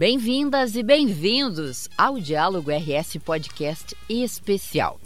Bem-vindas 0.00 0.76
e 0.76 0.82
bem-vindos 0.82 1.86
ao 1.94 2.18
Diálogo 2.18 2.70
RS 2.70 3.18
Podcast 3.22 3.94
especial. 4.08 4.98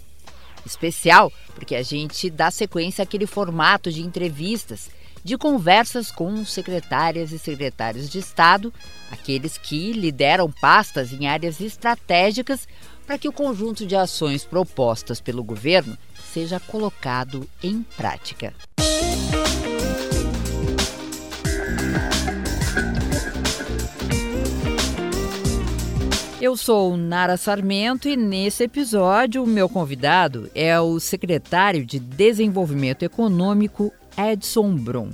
Especial 0.65 1.33
porque 1.53 1.75
a 1.75 1.83
gente 1.83 2.31
dá 2.31 2.49
sequência 2.49 3.03
àquele 3.03 3.27
formato 3.27 3.91
de 3.91 4.03
entrevistas, 4.03 4.89
de 5.25 5.37
conversas 5.37 6.13
com 6.13 6.45
secretárias 6.45 7.33
e 7.33 7.41
secretários 7.41 8.09
de 8.09 8.21
Estado, 8.21 8.73
aqueles 9.11 9.59
que 9.59 9.93
lideram 9.93 10.49
pastas 10.49 11.13
em 11.13 11.27
áreas 11.27 11.61
estratégicas 11.61 12.69
para 13.05 13.19
que 13.19 13.27
o 13.27 13.33
conjunto 13.33 13.85
de 13.85 13.97
ações 13.97 14.45
propostas 14.45 15.21
pelo 15.21 15.43
governo 15.43 15.99
seja 16.33 16.61
colocado 16.61 17.49
em 17.61 17.83
prática. 17.97 18.55
Eu 26.45 26.59
sou 26.59 26.95
Nara 26.95 27.39
Sarmento 27.39 28.07
e 28.07 28.19
nesse 28.19 28.65
episódio 28.65 29.43
o 29.43 29.47
meu 29.47 29.67
convidado 29.67 30.51
é 30.55 30.79
o 30.79 31.01
secretário 31.01 31.87
de 31.87 31.99
Desenvolvimento 31.99 33.03
Econômico 33.03 33.91
Edson 34.15 34.77
Brum. 34.77 35.09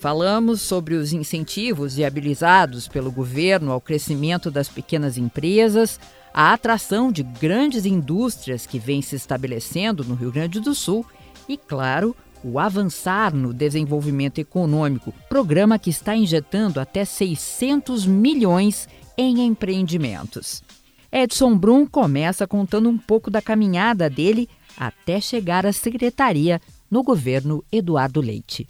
Falamos 0.00 0.60
sobre 0.60 0.94
os 0.94 1.12
incentivos 1.12 1.94
viabilizados 1.94 2.88
pelo 2.88 3.12
governo 3.12 3.70
ao 3.70 3.80
crescimento 3.80 4.50
das 4.50 4.68
pequenas 4.68 5.16
empresas, 5.16 6.00
a 6.34 6.52
atração 6.52 7.12
de 7.12 7.22
grandes 7.22 7.86
indústrias 7.86 8.66
que 8.66 8.80
vem 8.80 9.00
se 9.02 9.14
estabelecendo 9.14 10.02
no 10.02 10.16
Rio 10.16 10.32
Grande 10.32 10.58
do 10.58 10.74
Sul 10.74 11.06
e, 11.48 11.56
claro, 11.56 12.12
o 12.44 12.58
Avançar 12.58 13.34
no 13.34 13.54
Desenvolvimento 13.54 14.38
Econômico, 14.38 15.14
programa 15.28 15.78
que 15.78 15.88
está 15.88 16.14
injetando 16.14 16.78
até 16.78 17.04
600 17.04 18.04
milhões 18.06 18.86
em 19.16 19.40
empreendimentos. 19.46 20.62
Edson 21.10 21.56
Brum 21.56 21.86
começa 21.86 22.46
contando 22.46 22.88
um 22.88 22.98
pouco 22.98 23.30
da 23.30 23.40
caminhada 23.40 24.10
dele 24.10 24.48
até 24.76 25.20
chegar 25.20 25.64
à 25.64 25.72
secretaria 25.72 26.60
no 26.90 27.02
governo 27.02 27.64
Eduardo 27.72 28.20
Leite. 28.20 28.66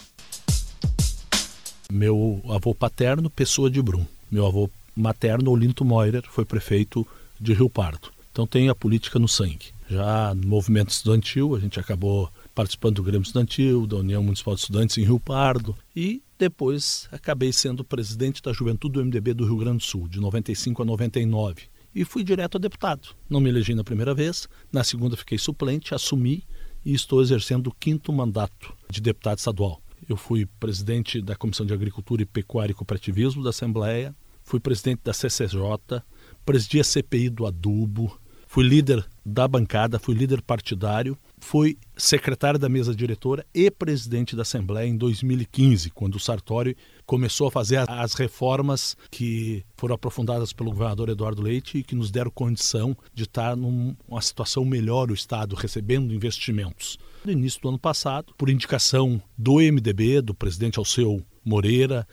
Meu 1.91 2.41
avô 2.48 2.75
paterno, 2.75 3.28
Pessoa 3.28 3.70
de 3.70 3.83
Brum. 3.83 4.05
Meu 4.31 4.47
avô 4.47 4.70
materno, 4.94 5.50
Olinto 5.50 5.84
Moirer, 5.84 6.22
foi 6.28 6.44
prefeito 6.44 7.06
de 7.41 7.53
Rio 7.53 7.69
Pardo. 7.69 8.12
Então 8.31 8.47
tem 8.47 8.69
a 8.69 8.75
política 8.75 9.19
no 9.19 9.28
sangue. 9.28 9.72
Já 9.88 10.34
no 10.34 10.47
movimento 10.47 10.91
estudantil, 10.91 11.55
a 11.55 11.61
gente 11.61 11.78
acabou 11.78 12.31
participando 12.55 12.97
do 12.97 13.02
Grêmio 13.02 13.22
Estudantil, 13.22 13.86
da 13.86 13.97
União 13.97 14.22
Municipal 14.22 14.55
de 14.55 14.60
Estudantes 14.60 14.97
em 14.97 15.05
Rio 15.05 15.19
Pardo 15.19 15.77
e 15.94 16.22
depois 16.38 17.08
acabei 17.10 17.52
sendo 17.52 17.84
presidente 17.84 18.41
da 18.42 18.52
Juventude 18.52 18.94
do 18.94 19.05
MDB 19.05 19.34
do 19.34 19.44
Rio 19.44 19.56
Grande 19.56 19.78
do 19.78 19.84
Sul, 19.84 20.08
de 20.08 20.20
95 20.20 20.82
a 20.82 20.84
99. 20.84 21.62
E 21.94 22.05
fui 22.05 22.25
direto 22.25 22.56
a 22.56 22.60
deputado. 22.60 23.08
Não 23.28 23.41
me 23.41 23.48
elegi 23.48 23.75
na 23.75 23.84
primeira 23.84 24.14
vez, 24.14 24.48
na 24.72 24.82
segunda 24.82 25.16
fiquei 25.16 25.38
suplente, 25.38 25.94
assumi 25.94 26.44
e 26.84 26.92
estou 26.92 27.22
exercendo 27.22 27.69
o 27.69 27.75
quinto 27.75 28.12
mandato 28.12 28.72
de 28.91 29.00
deputado 29.00 29.38
estadual. 29.38 29.80
Eu 30.08 30.16
fui 30.16 30.47
presidente 30.60 31.22
da 31.22 31.34
Comissão 31.34 31.64
de 31.64 31.72
Agricultura 31.72 32.22
e 32.22 32.27
Pecuária 32.27 32.72
e 32.72 32.75
Cooperativismo 32.75 33.42
da 33.42 33.50
Assembleia, 33.50 34.14
fui 34.42 34.60
presidente 34.60 35.00
da 35.02 35.12
CCJ, 35.12 36.02
presidi 36.44 36.80
a 36.80 36.84
CPI 36.84 37.30
do 37.30 37.47
adubo, 37.47 38.19
fui 38.47 38.64
líder 38.64 39.05
da 39.25 39.48
bancada, 39.48 39.98
fui 39.98 40.14
líder 40.14 40.42
partidário 40.42 41.16
foi 41.45 41.77
secretário 41.95 42.59
da 42.59 42.70
mesa 42.70 42.95
diretora 42.95 43.45
e 43.55 43.70
presidente 43.70 44.34
da 44.34 44.42
Assembleia 44.42 44.89
em 44.89 44.97
2015, 44.97 45.91
quando 45.91 46.15
o 46.15 46.19
Sartori 46.19 46.75
começou 47.05 47.47
a 47.47 47.50
fazer 47.50 47.84
as 47.87 48.15
reformas 48.15 48.97
que 49.10 49.62
foram 49.77 49.94
aprofundadas 49.94 50.54
pelo 50.54 50.71
governador 50.71 51.10
Eduardo 51.10 51.43
Leite 51.43 51.77
e 51.78 51.83
que 51.84 51.94
nos 51.94 52.10
deram 52.10 52.31
condição 52.31 52.97
de 53.12 53.25
estar 53.25 53.54
numa 53.54 54.22
situação 54.22 54.65
melhor 54.65 55.10
o 55.10 55.15
Estado, 55.15 55.54
recebendo 55.54 56.15
investimentos. 56.15 56.99
No 57.27 57.31
início 57.31 57.60
do 57.60 57.69
ano 57.69 57.78
passado, 57.78 58.33
por 58.38 58.49
indicação 58.49 59.22
do 59.37 59.56
MDB, 59.56 60.22
do 60.22 60.34
presidente 60.34 60.78
Alceu 60.78 61.22
Moreira, 61.44 62.09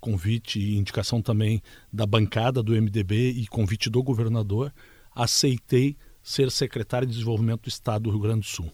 convite 0.00 0.58
e 0.58 0.76
indicação 0.76 1.22
também 1.22 1.62
da 1.92 2.04
bancada 2.04 2.60
do 2.60 2.72
MDB 2.72 3.30
e 3.30 3.46
convite 3.46 3.88
do 3.88 4.02
governador, 4.02 4.74
aceitei 5.14 5.96
ser 6.22 6.50
secretário 6.50 7.06
de 7.06 7.14
Desenvolvimento 7.14 7.62
do 7.62 7.68
Estado 7.68 8.04
do 8.04 8.10
Rio 8.10 8.20
Grande 8.20 8.40
do 8.40 8.46
Sul. 8.46 8.72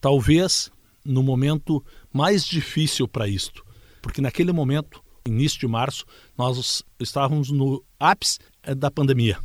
Talvez 0.00 0.70
no 1.04 1.22
momento 1.22 1.84
mais 2.12 2.44
difícil 2.44 3.06
para 3.06 3.28
isto, 3.28 3.64
porque 4.00 4.20
naquele 4.20 4.52
momento, 4.52 5.02
início 5.26 5.58
de 5.58 5.66
março, 5.66 6.04
nós 6.36 6.82
estávamos 7.00 7.50
no 7.50 7.84
ápice 7.98 8.38
eh, 8.62 8.74
da 8.74 8.90
pandemia. 8.90 9.38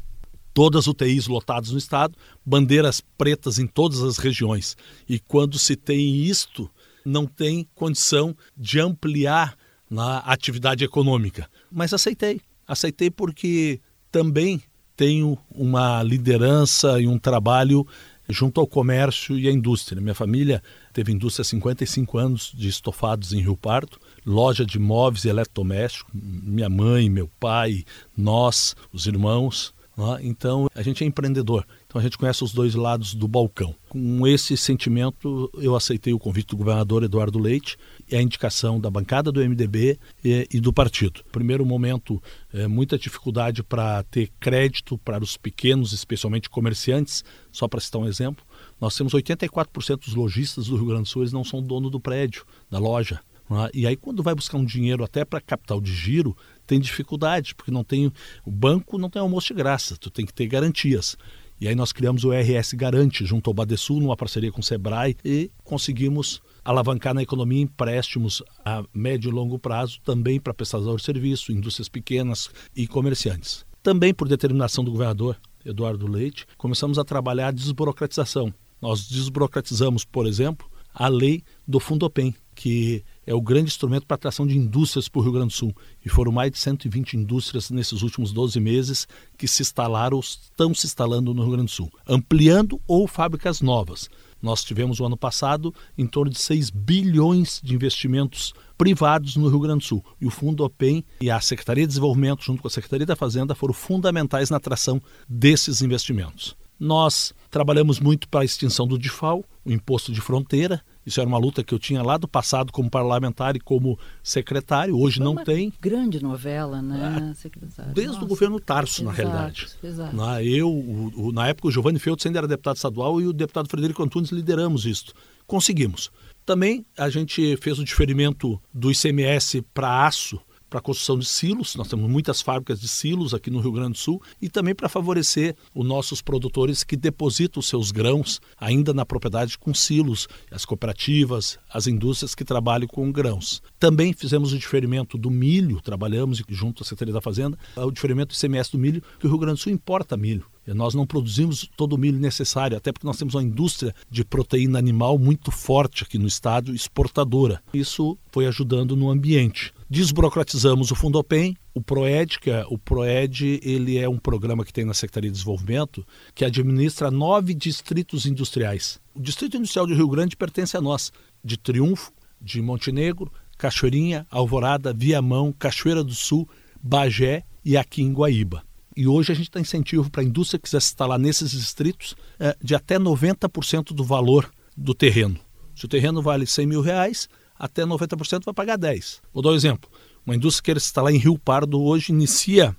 Todas 0.53 0.81
as 0.81 0.87
UTIs 0.87 1.27
lotadas 1.27 1.71
no 1.71 1.77
estado, 1.77 2.17
bandeiras 2.45 3.01
pretas 3.17 3.59
em 3.59 3.67
todas 3.67 4.03
as 4.03 4.17
regiões. 4.17 4.75
E 5.07 5.19
quando 5.19 5.57
se 5.57 5.75
tem 5.75 6.17
isto, 6.17 6.69
não 7.05 7.25
tem 7.25 7.67
condição 7.75 8.35
de 8.57 8.79
ampliar 8.79 9.57
na 9.89 10.17
atividade 10.19 10.83
econômica. 10.83 11.49
Mas 11.71 11.93
aceitei. 11.93 12.41
Aceitei 12.67 13.09
porque 13.09 13.79
também 14.11 14.61
tenho 14.99 15.37
uma 15.49 16.03
liderança 16.03 16.99
e 16.99 17.07
um 17.07 17.17
trabalho 17.17 17.87
junto 18.27 18.59
ao 18.59 18.67
comércio 18.67 19.39
e 19.39 19.47
à 19.47 19.51
indústria. 19.51 20.01
Minha 20.01 20.13
família 20.13 20.61
teve 20.91 21.13
indústria 21.13 21.43
há 21.43 21.45
55 21.45 22.17
anos 22.17 22.51
de 22.53 22.67
estofados 22.67 23.31
em 23.31 23.39
Rio 23.39 23.55
Pardo, 23.55 23.97
loja 24.25 24.65
de 24.65 24.77
móveis 24.77 25.23
e 25.23 25.29
eletrodomésticos, 25.29 26.13
minha 26.13 26.67
mãe, 26.67 27.09
meu 27.09 27.31
pai, 27.39 27.85
nós, 28.15 28.75
os 28.91 29.07
irmãos. 29.07 29.73
Né? 29.95 30.19
Então 30.23 30.67
a 30.75 30.81
gente 30.81 31.01
é 31.01 31.07
empreendedor. 31.07 31.65
Então 31.89 31.99
a 31.99 32.03
gente 32.03 32.19
conhece 32.19 32.43
os 32.43 32.53
dois 32.53 32.75
lados 32.75 33.15
do 33.15 33.27
balcão. 33.27 33.75
Com 33.89 34.27
esse 34.27 34.55
sentimento, 34.55 35.49
eu 35.55 35.75
aceitei 35.75 36.13
o 36.13 36.19
convite 36.19 36.49
do 36.49 36.57
governador 36.57 37.01
Eduardo 37.01 37.39
Leite 37.39 37.77
e 38.07 38.15
a 38.15 38.21
indicação 38.21 38.79
da 38.79 38.91
bancada 38.91 39.31
do 39.31 39.39
MDB 39.39 39.97
e, 40.23 40.47
e 40.53 40.59
do 40.59 40.71
partido. 40.71 41.25
Primeiro 41.31 41.65
momento, 41.65 42.21
é, 42.53 42.67
muita 42.67 42.95
dificuldade 42.95 43.63
para 43.63 44.03
ter 44.03 44.29
crédito 44.39 44.99
para 44.99 45.23
os 45.23 45.35
pequenos, 45.35 45.91
especialmente 45.91 46.47
comerciantes. 46.47 47.23
Só 47.51 47.67
para 47.67 47.79
citar 47.79 47.99
um 47.99 48.07
exemplo, 48.07 48.45
nós 48.79 48.95
temos 48.95 49.11
84% 49.11 50.05
dos 50.05 50.13
lojistas 50.13 50.67
do 50.67 50.75
Rio 50.75 50.85
Grande 50.85 51.03
do 51.03 51.09
Sul, 51.09 51.23
eles 51.23 51.33
não 51.33 51.43
são 51.43 51.59
dono 51.59 51.89
do 51.89 51.99
prédio, 51.99 52.45
da 52.69 52.77
loja. 52.77 53.19
É? 53.49 53.71
E 53.73 53.87
aí, 53.87 53.95
quando 53.95 54.21
vai 54.21 54.35
buscar 54.35 54.59
um 54.59 54.65
dinheiro 54.65 55.03
até 55.03 55.25
para 55.25 55.41
capital 55.41 55.81
de 55.81 55.91
giro, 55.91 56.37
tem 56.67 56.79
dificuldade, 56.79 57.55
porque 57.55 57.71
não 57.71 57.83
tem 57.83 58.13
o 58.45 58.51
banco 58.51 58.99
não 58.99 59.09
tem 59.09 59.19
almoço 59.19 59.47
de 59.47 59.55
graça, 59.55 59.97
tu 59.97 60.11
tem 60.11 60.23
que 60.23 60.33
ter 60.33 60.45
garantias. 60.45 61.17
E 61.61 61.67
aí 61.67 61.75
nós 61.75 61.91
criamos 61.91 62.23
o 62.23 62.31
RS 62.31 62.73
Garante 62.73 63.25
junto 63.25 63.49
ao 63.49 63.53
Badesul, 63.53 63.99
numa 63.99 64.15
parceria 64.15 64.51
com 64.51 64.61
o 64.61 64.63
Sebrae, 64.63 65.17
e 65.25 65.51
conseguimos 65.63 66.41
alavancar 66.63 67.13
na 67.13 67.21
economia 67.21 67.61
empréstimos 67.61 68.41
a 68.63 68.83
médio 68.93 69.29
e 69.29 69.33
longo 69.33 69.59
prazo 69.59 69.99
também 70.05 70.39
para 70.39 70.53
prestadores 70.53 71.01
de 71.01 71.05
serviço, 71.05 71.51
indústrias 71.51 71.89
pequenas 71.89 72.49
e 72.75 72.87
comerciantes. 72.87 73.65
Também 73.83 74.13
por 74.13 74.27
determinação 74.27 74.83
do 74.83 74.91
governador 74.91 75.37
Eduardo 75.65 76.07
Leite, 76.07 76.45
começamos 76.57 76.97
a 76.97 77.03
trabalhar 77.03 77.47
a 77.47 77.51
desburocratização. 77.51 78.53
Nós 78.81 79.07
desburocratizamos, 79.07 80.05
por 80.05 80.25
exemplo, 80.25 80.69
a 80.93 81.07
lei 81.07 81.43
do 81.67 81.79
Fundopem, 81.79 82.33
que 82.55 83.03
é 83.29 83.33
o 83.35 83.39
grande 83.39 83.67
instrumento 83.67 84.07
para 84.07 84.15
atração 84.15 84.47
de 84.47 84.57
indústrias 84.57 85.07
para 85.07 85.19
o 85.19 85.21
Rio 85.21 85.33
Grande 85.33 85.49
do 85.49 85.53
Sul. 85.53 85.71
E 86.03 86.09
foram 86.09 86.31
mais 86.31 86.51
de 86.51 86.57
120 86.57 87.13
indústrias 87.13 87.69
nesses 87.69 88.01
últimos 88.01 88.33
12 88.33 88.59
meses 88.59 89.07
que 89.37 89.47
se 89.47 89.61
instalaram 89.61 90.17
ou 90.17 90.23
estão 90.23 90.73
se 90.73 90.87
instalando 90.87 91.31
no 91.31 91.43
Rio 91.43 91.51
Grande 91.51 91.67
do 91.67 91.71
Sul, 91.71 91.91
ampliando 92.07 92.81
ou 92.87 93.07
fábricas 93.07 93.61
novas. 93.61 94.09
Nós 94.41 94.63
tivemos 94.63 94.99
o 94.99 95.05
ano 95.05 95.15
passado 95.15 95.71
em 95.95 96.07
torno 96.07 96.31
de 96.31 96.39
6 96.39 96.71
bilhões 96.71 97.61
de 97.63 97.75
investimentos 97.75 98.51
privados 98.75 99.35
no 99.35 99.47
Rio 99.47 99.59
Grande 99.59 99.81
do 99.81 99.87
Sul. 99.87 100.03
E 100.19 100.25
o 100.25 100.31
Fundo 100.31 100.63
OPEM 100.63 101.05
e 101.21 101.29
a 101.29 101.39
Secretaria 101.39 101.83
de 101.83 101.89
Desenvolvimento, 101.89 102.43
junto 102.43 102.63
com 102.63 102.67
a 102.67 102.71
Secretaria 102.71 103.05
da 103.05 103.15
Fazenda, 103.15 103.53
foram 103.53 103.75
fundamentais 103.75 104.49
na 104.49 104.57
atração 104.57 104.99
desses 105.27 105.83
investimentos. 105.83 106.57
Nós 106.79 107.31
trabalhamos 107.51 107.99
muito 107.99 108.27
para 108.27 108.39
a 108.39 108.45
extinção 108.45 108.87
do 108.87 108.97
DIFAL, 108.97 109.45
o 109.63 109.71
imposto 109.71 110.11
de 110.11 110.21
fronteira, 110.21 110.81
isso 111.09 111.19
era 111.19 111.27
uma 111.27 111.37
luta 111.37 111.63
que 111.63 111.73
eu 111.73 111.79
tinha 111.79 112.01
lá 112.03 112.17
do 112.17 112.27
passado 112.27 112.71
como 112.71 112.89
parlamentar 112.89 113.55
e 113.55 113.59
como 113.59 113.97
secretário. 114.23 114.97
Hoje 114.97 115.17
Foi 115.17 115.25
não 115.25 115.31
uma 115.33 115.43
tem. 115.43 115.73
Grande 115.81 116.21
novela, 116.21 116.81
né, 116.81 117.31
é, 117.31 117.33
secretário? 117.33 117.93
Desde 117.93 118.13
Nossa. 118.13 118.25
o 118.25 118.27
governo 118.27 118.59
Tarso, 118.59 119.01
exato, 119.01 119.05
na 119.05 119.11
realidade. 119.11 119.67
Exato. 119.83 120.15
Na, 120.15 120.43
eu, 120.43 120.69
o, 120.69 121.27
o, 121.27 121.31
na 121.31 121.47
época, 121.47 121.67
o 121.67 121.71
Giovanni 121.71 121.99
Feltz 121.99 122.25
ainda 122.25 122.39
era 122.39 122.47
deputado 122.47 122.75
estadual 122.75 123.19
e 123.19 123.27
o 123.27 123.33
deputado 123.33 123.67
Frederico 123.67 124.03
Antunes 124.03 124.31
lideramos 124.31 124.85
isso. 124.85 125.13
Conseguimos. 125.47 126.11
Também 126.45 126.85
a 126.97 127.09
gente 127.09 127.57
fez 127.57 127.79
o 127.79 127.83
diferimento 127.83 128.61
do 128.73 128.91
ICMS 128.91 129.61
para 129.73 130.05
aço 130.05 130.39
para 130.69 130.79
a 130.79 130.81
construção 130.81 131.17
de 131.17 131.25
silos, 131.25 131.75
nós 131.75 131.87
temos 131.87 132.09
muitas 132.09 132.41
fábricas 132.41 132.79
de 132.79 132.87
silos 132.87 133.33
aqui 133.33 133.49
no 133.49 133.59
Rio 133.59 133.71
Grande 133.71 133.93
do 133.93 133.97
Sul, 133.97 134.21
e 134.41 134.47
também 134.47 134.75
para 134.75 134.87
favorecer 134.87 135.55
os 135.73 135.85
nossos 135.85 136.21
produtores 136.21 136.83
que 136.83 136.95
depositam 136.95 137.59
os 137.59 137.67
seus 137.67 137.91
grãos 137.91 138.39
ainda 138.57 138.93
na 138.93 139.05
propriedade 139.05 139.57
com 139.57 139.73
silos, 139.73 140.27
as 140.51 140.65
cooperativas, 140.65 141.57
as 141.69 141.87
indústrias 141.87 142.35
que 142.35 142.45
trabalham 142.45 142.87
com 142.87 143.11
grãos. 143.11 143.61
Também 143.79 144.13
fizemos 144.13 144.53
o 144.53 144.57
diferimento 144.57 145.17
do 145.17 145.31
milho, 145.31 145.81
trabalhamos 145.81 146.41
junto 146.49 146.83
à 146.83 146.85
Secretaria 146.85 147.13
da 147.13 147.21
Fazenda, 147.21 147.57
o 147.75 147.91
diferimento 147.91 148.33
do 148.33 148.37
ICMS 148.37 148.71
do 148.71 148.77
milho, 148.77 149.01
que 149.19 149.25
o 149.25 149.29
Rio 149.29 149.39
Grande 149.39 149.59
do 149.59 149.63
Sul 149.63 149.73
importa 149.73 150.15
milho. 150.15 150.45
Nós 150.67 150.93
não 150.93 151.07
produzimos 151.07 151.67
todo 151.75 151.93
o 151.93 151.97
milho 151.97 152.19
necessário, 152.19 152.77
até 152.77 152.91
porque 152.91 153.07
nós 153.07 153.17
temos 153.17 153.33
uma 153.33 153.41
indústria 153.41 153.93
de 154.07 154.23
proteína 154.23 154.77
animal 154.77 155.17
muito 155.17 155.49
forte 155.49 156.03
aqui 156.03 156.19
no 156.19 156.27
estado, 156.27 156.75
exportadora. 156.75 157.59
Isso 157.73 158.15
foi 158.31 158.45
ajudando 158.45 158.95
no 158.95 159.09
ambiente. 159.09 159.73
Desburocratizamos 159.91 160.91
o 160.91 160.95
Fundopem, 160.95 161.57
o 161.73 161.81
Proed, 161.81 162.39
que 162.39 162.51
é 162.51 162.63
o 162.69 162.77
Proed, 162.77 163.59
ele 163.63 163.97
é 163.97 164.07
um 164.07 164.19
programa 164.19 164.63
que 164.63 164.71
tem 164.71 164.85
na 164.85 164.93
Secretaria 164.93 165.31
de 165.31 165.33
Desenvolvimento 165.33 166.05
que 166.35 166.45
administra 166.45 167.09
nove 167.09 167.55
distritos 167.55 168.27
industriais. 168.27 169.01
O 169.15 169.19
Distrito 169.19 169.57
Industrial 169.57 169.87
de 169.87 169.95
Rio 169.95 170.07
Grande 170.07 170.37
pertence 170.37 170.77
a 170.77 170.81
nós, 170.81 171.11
de 171.43 171.57
Triunfo, 171.57 172.11
de 172.39 172.61
Montenegro, 172.61 173.31
Cachoeirinha, 173.57 174.27
Alvorada, 174.29 174.93
Viamão, 174.93 175.51
Cachoeira 175.51 176.03
do 176.03 176.13
Sul, 176.13 176.47
Bagé 176.79 177.43
e 177.65 177.75
aqui 177.75 178.03
em 178.03 178.13
Guaíba. 178.13 178.63
E 178.95 179.07
hoje 179.07 179.31
a 179.31 179.35
gente 179.35 179.49
dá 179.49 179.59
incentivo 179.59 180.07
para 180.11 180.21
a 180.21 180.25
indústria 180.25 180.59
que 180.59 180.65
quiser 180.65 180.81
se 180.83 180.89
instalar 180.89 181.17
nesses 181.17 181.49
distritos 181.49 182.15
é, 182.39 182.55
de 182.61 182.75
até 182.75 182.99
90% 182.99 183.85
do 183.85 184.03
valor 184.03 184.51
do 184.77 184.93
terreno. 184.93 185.39
Se 185.75 185.85
o 185.85 185.87
terreno 185.87 186.21
vale 186.21 186.45
100 186.45 186.67
mil 186.67 186.81
reais, 186.81 187.27
até 187.59 187.83
90% 187.83 188.45
vai 188.45 188.53
pagar 188.53 188.77
10. 188.77 189.21
Vou 189.33 189.43
dar 189.43 189.49
um 189.49 189.55
exemplo. 189.55 189.91
Uma 190.25 190.35
indústria 190.35 190.73
que 190.73 190.79
se 190.79 190.87
instalar 190.87 191.13
em 191.13 191.17
Rio 191.17 191.37
Pardo 191.37 191.81
hoje 191.81 192.13
inicia 192.13 192.75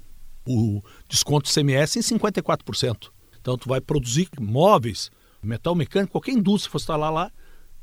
o 0.46 0.80
desconto 1.06 1.52
CMS 1.52 1.96
em 1.96 2.00
54%. 2.00 3.10
Então 3.40 3.58
tu 3.58 3.68
vai 3.68 3.80
produzir 3.80 4.28
móveis, 4.40 5.10
metal 5.42 5.74
mecânico, 5.74 6.12
qualquer 6.12 6.32
indústria 6.32 6.68
que 6.68 6.72
for 6.72 6.78
instalar 6.78 7.12
lá, 7.12 7.30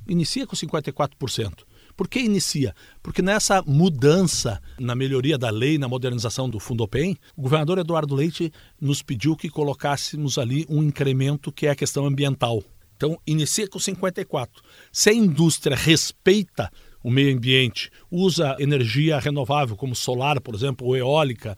inicia 0.07 0.47
com 0.47 0.55
54%. 0.55 1.63
Por 1.95 2.07
que 2.07 2.19
inicia? 2.19 2.75
Porque 3.01 3.23
nessa 3.23 3.63
mudança 3.63 4.61
na 4.79 4.93
melhoria 4.93 5.37
da 5.37 5.49
lei, 5.49 5.79
na 5.79 5.87
modernização 5.87 6.47
do 6.47 6.59
Fundopem, 6.59 7.17
o 7.35 7.41
governador 7.41 7.79
Eduardo 7.79 8.13
Leite 8.13 8.51
nos 8.79 9.01
pediu 9.01 9.35
que 9.35 9.49
colocássemos 9.49 10.37
ali 10.37 10.65
um 10.69 10.83
incremento 10.83 11.51
que 11.51 11.65
é 11.65 11.71
a 11.71 11.75
questão 11.75 12.05
ambiental. 12.05 12.63
Então, 12.95 13.19
inicia 13.25 13.67
com 13.67 13.79
54. 13.79 14.61
Se 14.91 15.09
a 15.09 15.13
indústria 15.13 15.75
respeita 15.75 16.71
o 17.07 17.09
meio 17.09 17.33
ambiente, 17.33 17.89
usa 18.11 18.57
energia 18.59 19.17
renovável, 19.17 19.77
como 19.77 19.95
solar, 19.95 20.41
por 20.41 20.53
exemplo, 20.53 20.85
ou 20.85 20.97
eólica, 20.97 21.57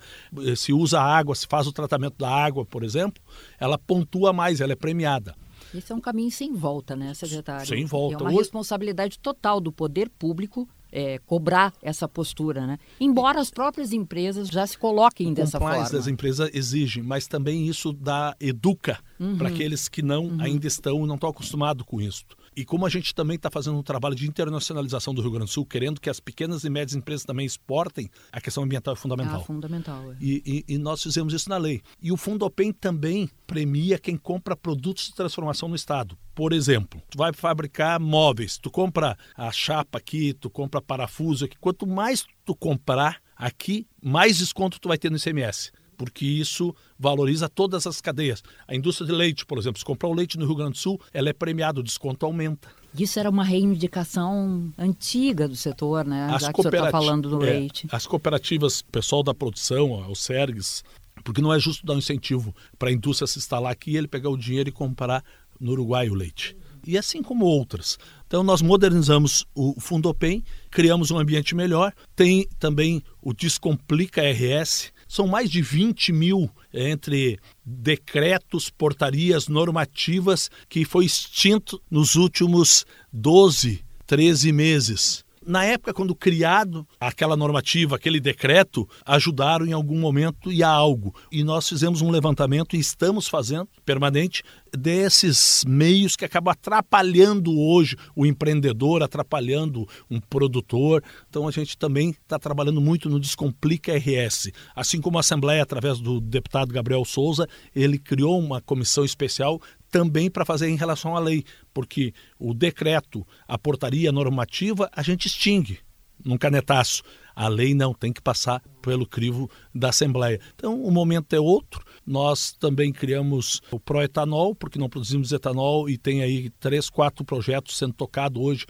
se 0.56 0.72
usa 0.72 1.02
água, 1.02 1.34
se 1.34 1.48
faz 1.48 1.66
o 1.66 1.72
tratamento 1.72 2.18
da 2.20 2.30
água, 2.30 2.64
por 2.64 2.84
exemplo, 2.84 3.20
ela 3.60 3.76
pontua 3.76 4.32
mais, 4.32 4.62
ela 4.62 4.74
é 4.74 4.76
premiada. 4.76 5.36
Esse 5.74 5.92
é 5.92 5.96
um 5.96 6.00
caminho 6.00 6.30
sem 6.30 6.54
volta, 6.54 6.96
né, 6.96 7.16
secretário? 7.16 7.66
Sem 7.66 7.84
volta. 7.84 8.24
É 8.24 8.28
uma 8.28 8.30
responsabilidade 8.30 9.18
total 9.18 9.60
do 9.60 9.72
poder 9.72 10.08
público 10.20 10.70
é, 10.92 11.18
cobrar 11.26 11.74
essa 11.82 12.08
postura, 12.08 12.68
né? 12.68 12.78
Embora 13.00 13.40
as 13.40 13.50
próprias 13.50 13.92
empresas 13.92 14.50
já 14.50 14.68
se 14.68 14.78
coloquem 14.78 15.34
dessa 15.34 15.58
forma. 15.60 15.82
as 15.82 16.06
empresas 16.08 16.52
exigem, 16.54 17.02
mas 17.02 17.26
também 17.26 17.68
isso 17.68 17.92
dá 17.92 18.36
educa 18.40 19.00
uhum. 19.20 19.36
para 19.36 19.50
aqueles 19.50 19.90
que 19.90 20.04
não 20.04 20.26
uhum. 20.26 20.42
ainda 20.42 20.68
estão 20.68 21.08
não 21.08 21.16
estão 21.16 21.30
acostumados 21.30 21.84
com 21.88 22.00
isso. 22.00 22.24
E 22.60 22.66
como 22.66 22.86
a 22.86 22.90
gente 22.90 23.16
também 23.16 23.38
está 23.38 23.50
fazendo 23.50 23.78
um 23.78 23.82
trabalho 23.82 24.14
de 24.14 24.28
internacionalização 24.28 25.14
do 25.14 25.22
Rio 25.22 25.32
Grande 25.32 25.46
do 25.46 25.50
Sul, 25.54 25.66
querendo 25.66 26.02
que 26.02 26.10
as 26.10 26.20
pequenas 26.20 26.66
e 26.66 26.70
médias 26.70 26.94
empresas 26.94 27.24
também 27.24 27.46
exportem, 27.46 28.12
a 28.34 28.42
questão 28.42 28.66
ambiental 28.66 28.96
é 28.96 28.98
fundamental. 28.98 29.40
Ah, 29.40 29.46
fundamental. 29.46 30.12
É. 30.12 30.18
E, 30.20 30.66
e, 30.68 30.74
e, 30.74 30.78
nós 30.78 31.02
fizemos 31.02 31.34
isso 31.34 31.48
na 31.48 31.56
lei. 31.56 31.82
E 32.02 32.12
o 32.12 32.18
Fundopem 32.18 32.74
também 32.74 33.30
premia 33.48 33.98
quem 33.98 34.18
compra 34.18 34.58
produtos 34.58 35.06
de 35.06 35.16
transformação 35.16 35.70
no 35.70 35.76
Estado. 35.78 36.18
Por 36.36 36.52
exemplo, 36.52 37.02
tu 37.10 37.18
vai 37.18 37.32
fabricar 37.32 37.98
móveis, 37.98 38.58
tu 38.58 38.70
compra 38.70 39.18
a 39.38 39.50
chapa 39.54 39.98
aqui, 39.98 40.34
tu 40.34 40.50
compra 40.50 40.82
parafuso 40.82 41.46
aqui. 41.46 41.56
Quanto 41.62 41.88
mais 41.88 42.26
tu 42.44 42.54
comprar 42.54 43.22
aqui, 43.38 43.88
mais 44.04 44.38
desconto 44.38 44.82
tu 44.82 44.90
vai 44.90 44.98
ter 44.98 45.10
no 45.10 45.16
ICMS 45.16 45.72
porque 46.00 46.26
isso 46.26 46.74
valoriza 46.98 47.50
todas 47.50 47.86
as 47.86 48.00
cadeias. 48.00 48.42
A 48.66 48.74
indústria 48.74 49.06
de 49.06 49.12
leite, 49.12 49.46
por 49.46 49.58
exemplo, 49.58 49.78
se 49.78 49.84
comprar 49.84 50.08
o 50.08 50.14
leite 50.14 50.40
no 50.40 50.46
Rio 50.46 50.56
Grande 50.56 50.72
do 50.72 50.78
Sul, 50.78 50.98
ela 51.14 51.28
é 51.28 51.34
premiada, 51.34 51.82
o 51.82 51.84
desconto 51.84 52.26
aumenta. 52.26 52.70
Isso 52.98 53.20
era 53.20 53.30
uma 53.30 53.44
reivindicação 53.44 54.72
antiga 54.78 55.46
do 55.46 55.58
setor, 55.58 56.06
né? 56.06 56.30
As 56.32 56.44
Já 56.44 56.54
que 56.54 56.62
está 56.62 56.90
falando 56.90 57.30
do 57.30 57.46
é, 57.46 57.52
leite. 57.52 57.86
As 57.92 58.08
cooperativas, 58.08 58.82
pessoal 58.82 59.22
da 59.22 59.34
produção, 59.34 60.10
os 60.10 60.24
SERGs, 60.24 60.86
porque 61.22 61.42
não 61.42 61.54
é 61.54 61.60
justo 61.60 61.86
dar 61.86 61.96
um 61.96 61.98
incentivo 61.98 62.56
para 62.80 62.88
a 62.88 62.94
indústria 62.94 63.28
se 63.28 63.38
instalar 63.38 63.74
aqui 63.74 63.92
e 63.92 63.98
ele 63.98 64.08
pegar 64.08 64.30
o 64.30 64.38
dinheiro 64.38 64.70
e 64.70 64.72
comprar 64.72 65.22
no 65.60 65.74
Uruguai 65.74 66.10
o 66.10 66.14
leite. 66.14 66.56
E 66.88 66.98
assim 66.98 67.22
como 67.22 67.44
outras. 67.44 68.00
Então 68.26 68.42
nós 68.42 68.62
modernizamos 68.62 69.46
o 69.54 69.76
Fundopem, 69.82 70.42
criamos 70.72 71.12
um 71.12 71.20
ambiente 71.20 71.54
melhor. 71.54 71.94
Tem 72.16 72.48
também 72.58 73.04
o 73.22 73.34
Descomplica 73.34 74.22
RS, 74.22 74.94
são 75.10 75.28
mais 75.28 75.50
de 75.50 75.62
20 75.62 76.14
mil 76.14 76.50
entre 76.72 77.40
decretos, 77.66 78.70
portarias, 78.70 79.50
normativas 79.50 80.50
que 80.70 80.86
foi 80.86 81.04
extinto 81.04 81.82
nos 81.90 82.16
últimos 82.16 82.86
12, 83.12 83.84
13 84.06 84.52
meses 84.54 85.26
na 85.50 85.66
época, 85.66 85.96
quando 85.96 86.14
criado 86.14 86.88
aquela 87.00 87.36
normativa, 87.36 87.96
aquele 87.96 88.20
decreto, 88.20 88.88
ajudaram 89.04 89.66
em 89.66 89.74
algum 89.74 90.00
momento 90.00 90.52
e 90.52 90.62
a 90.62 90.70
algo. 90.70 91.14
E 91.32 91.44
nós 91.44 91.68
fizemos 91.68 92.04
um 92.04 92.12
levantamento 92.12 92.76
e 92.76 92.80
estamos 92.80 93.28
fazendo 93.28 93.68
permanente 93.84 94.44
desses 94.72 95.64
meios 95.68 96.16
que 96.16 96.24
acabam 96.24 96.52
atrapalhando 96.52 97.58
hoje 97.58 97.98
o 98.16 98.28
empreendedor, 98.28 99.02
atrapalhando 99.02 99.88
um 100.08 100.20
produtor. 100.20 101.04
Então 101.28 101.48
a 101.48 101.52
gente 101.52 101.76
também 101.76 102.12
está 102.12 102.38
trabalhando 102.38 102.80
muito 102.80 103.10
no 103.10 103.20
Descomplica 103.20 103.98
RS. 103.98 104.52
Assim 104.76 105.02
como 105.02 105.18
a 105.18 105.22
Assembleia, 105.22 105.64
através 105.64 106.00
do 106.00 106.22
deputado 106.22 106.72
Gabriel 106.72 107.04
Souza, 107.04 107.48
ele 107.76 107.98
criou 107.98 108.40
uma 108.40 108.62
comissão 108.62 109.04
especial 109.04 109.60
também 109.90 110.30
para 110.30 110.46
fazer 110.46 110.70
em 110.70 110.76
relação 110.76 111.16
à 111.16 111.20
lei, 111.20 111.44
porque 111.74 112.14
o 112.38 112.54
decreto, 112.54 113.26
a 113.48 113.58
portaria 113.58 114.12
normativa, 114.12 114.90
a 114.94 115.02
gente 115.02 115.28
extingue 115.28 115.80
num 116.24 116.38
canetaço. 116.38 117.04
A 117.40 117.48
lei 117.48 117.74
não 117.74 117.94
tem 117.94 118.12
que 118.12 118.22
passar 118.22 118.62
pelo 118.82 119.06
crivo 119.06 119.50
da 119.74 119.90
Assembleia. 119.90 120.42
Então, 120.56 120.84
o 120.84 120.92
momento 120.92 121.34
é 121.34 121.40
outro. 121.40 121.82
Nós 122.06 122.52
também 122.52 122.92
criamos 122.92 123.62
o 123.72 123.80
Proetanol, 123.80 124.54
porque 124.54 124.78
não 124.78 124.90
produzimos 124.90 125.32
etanol 125.32 125.90
e 125.90 125.98
tem 125.98 126.22
aí 126.22 126.50
três, 126.60 126.90
quatro 126.90 127.24
projetos 127.24 127.78
sendo 127.78 127.94
tocados 127.94 128.44
hoje 128.44 128.66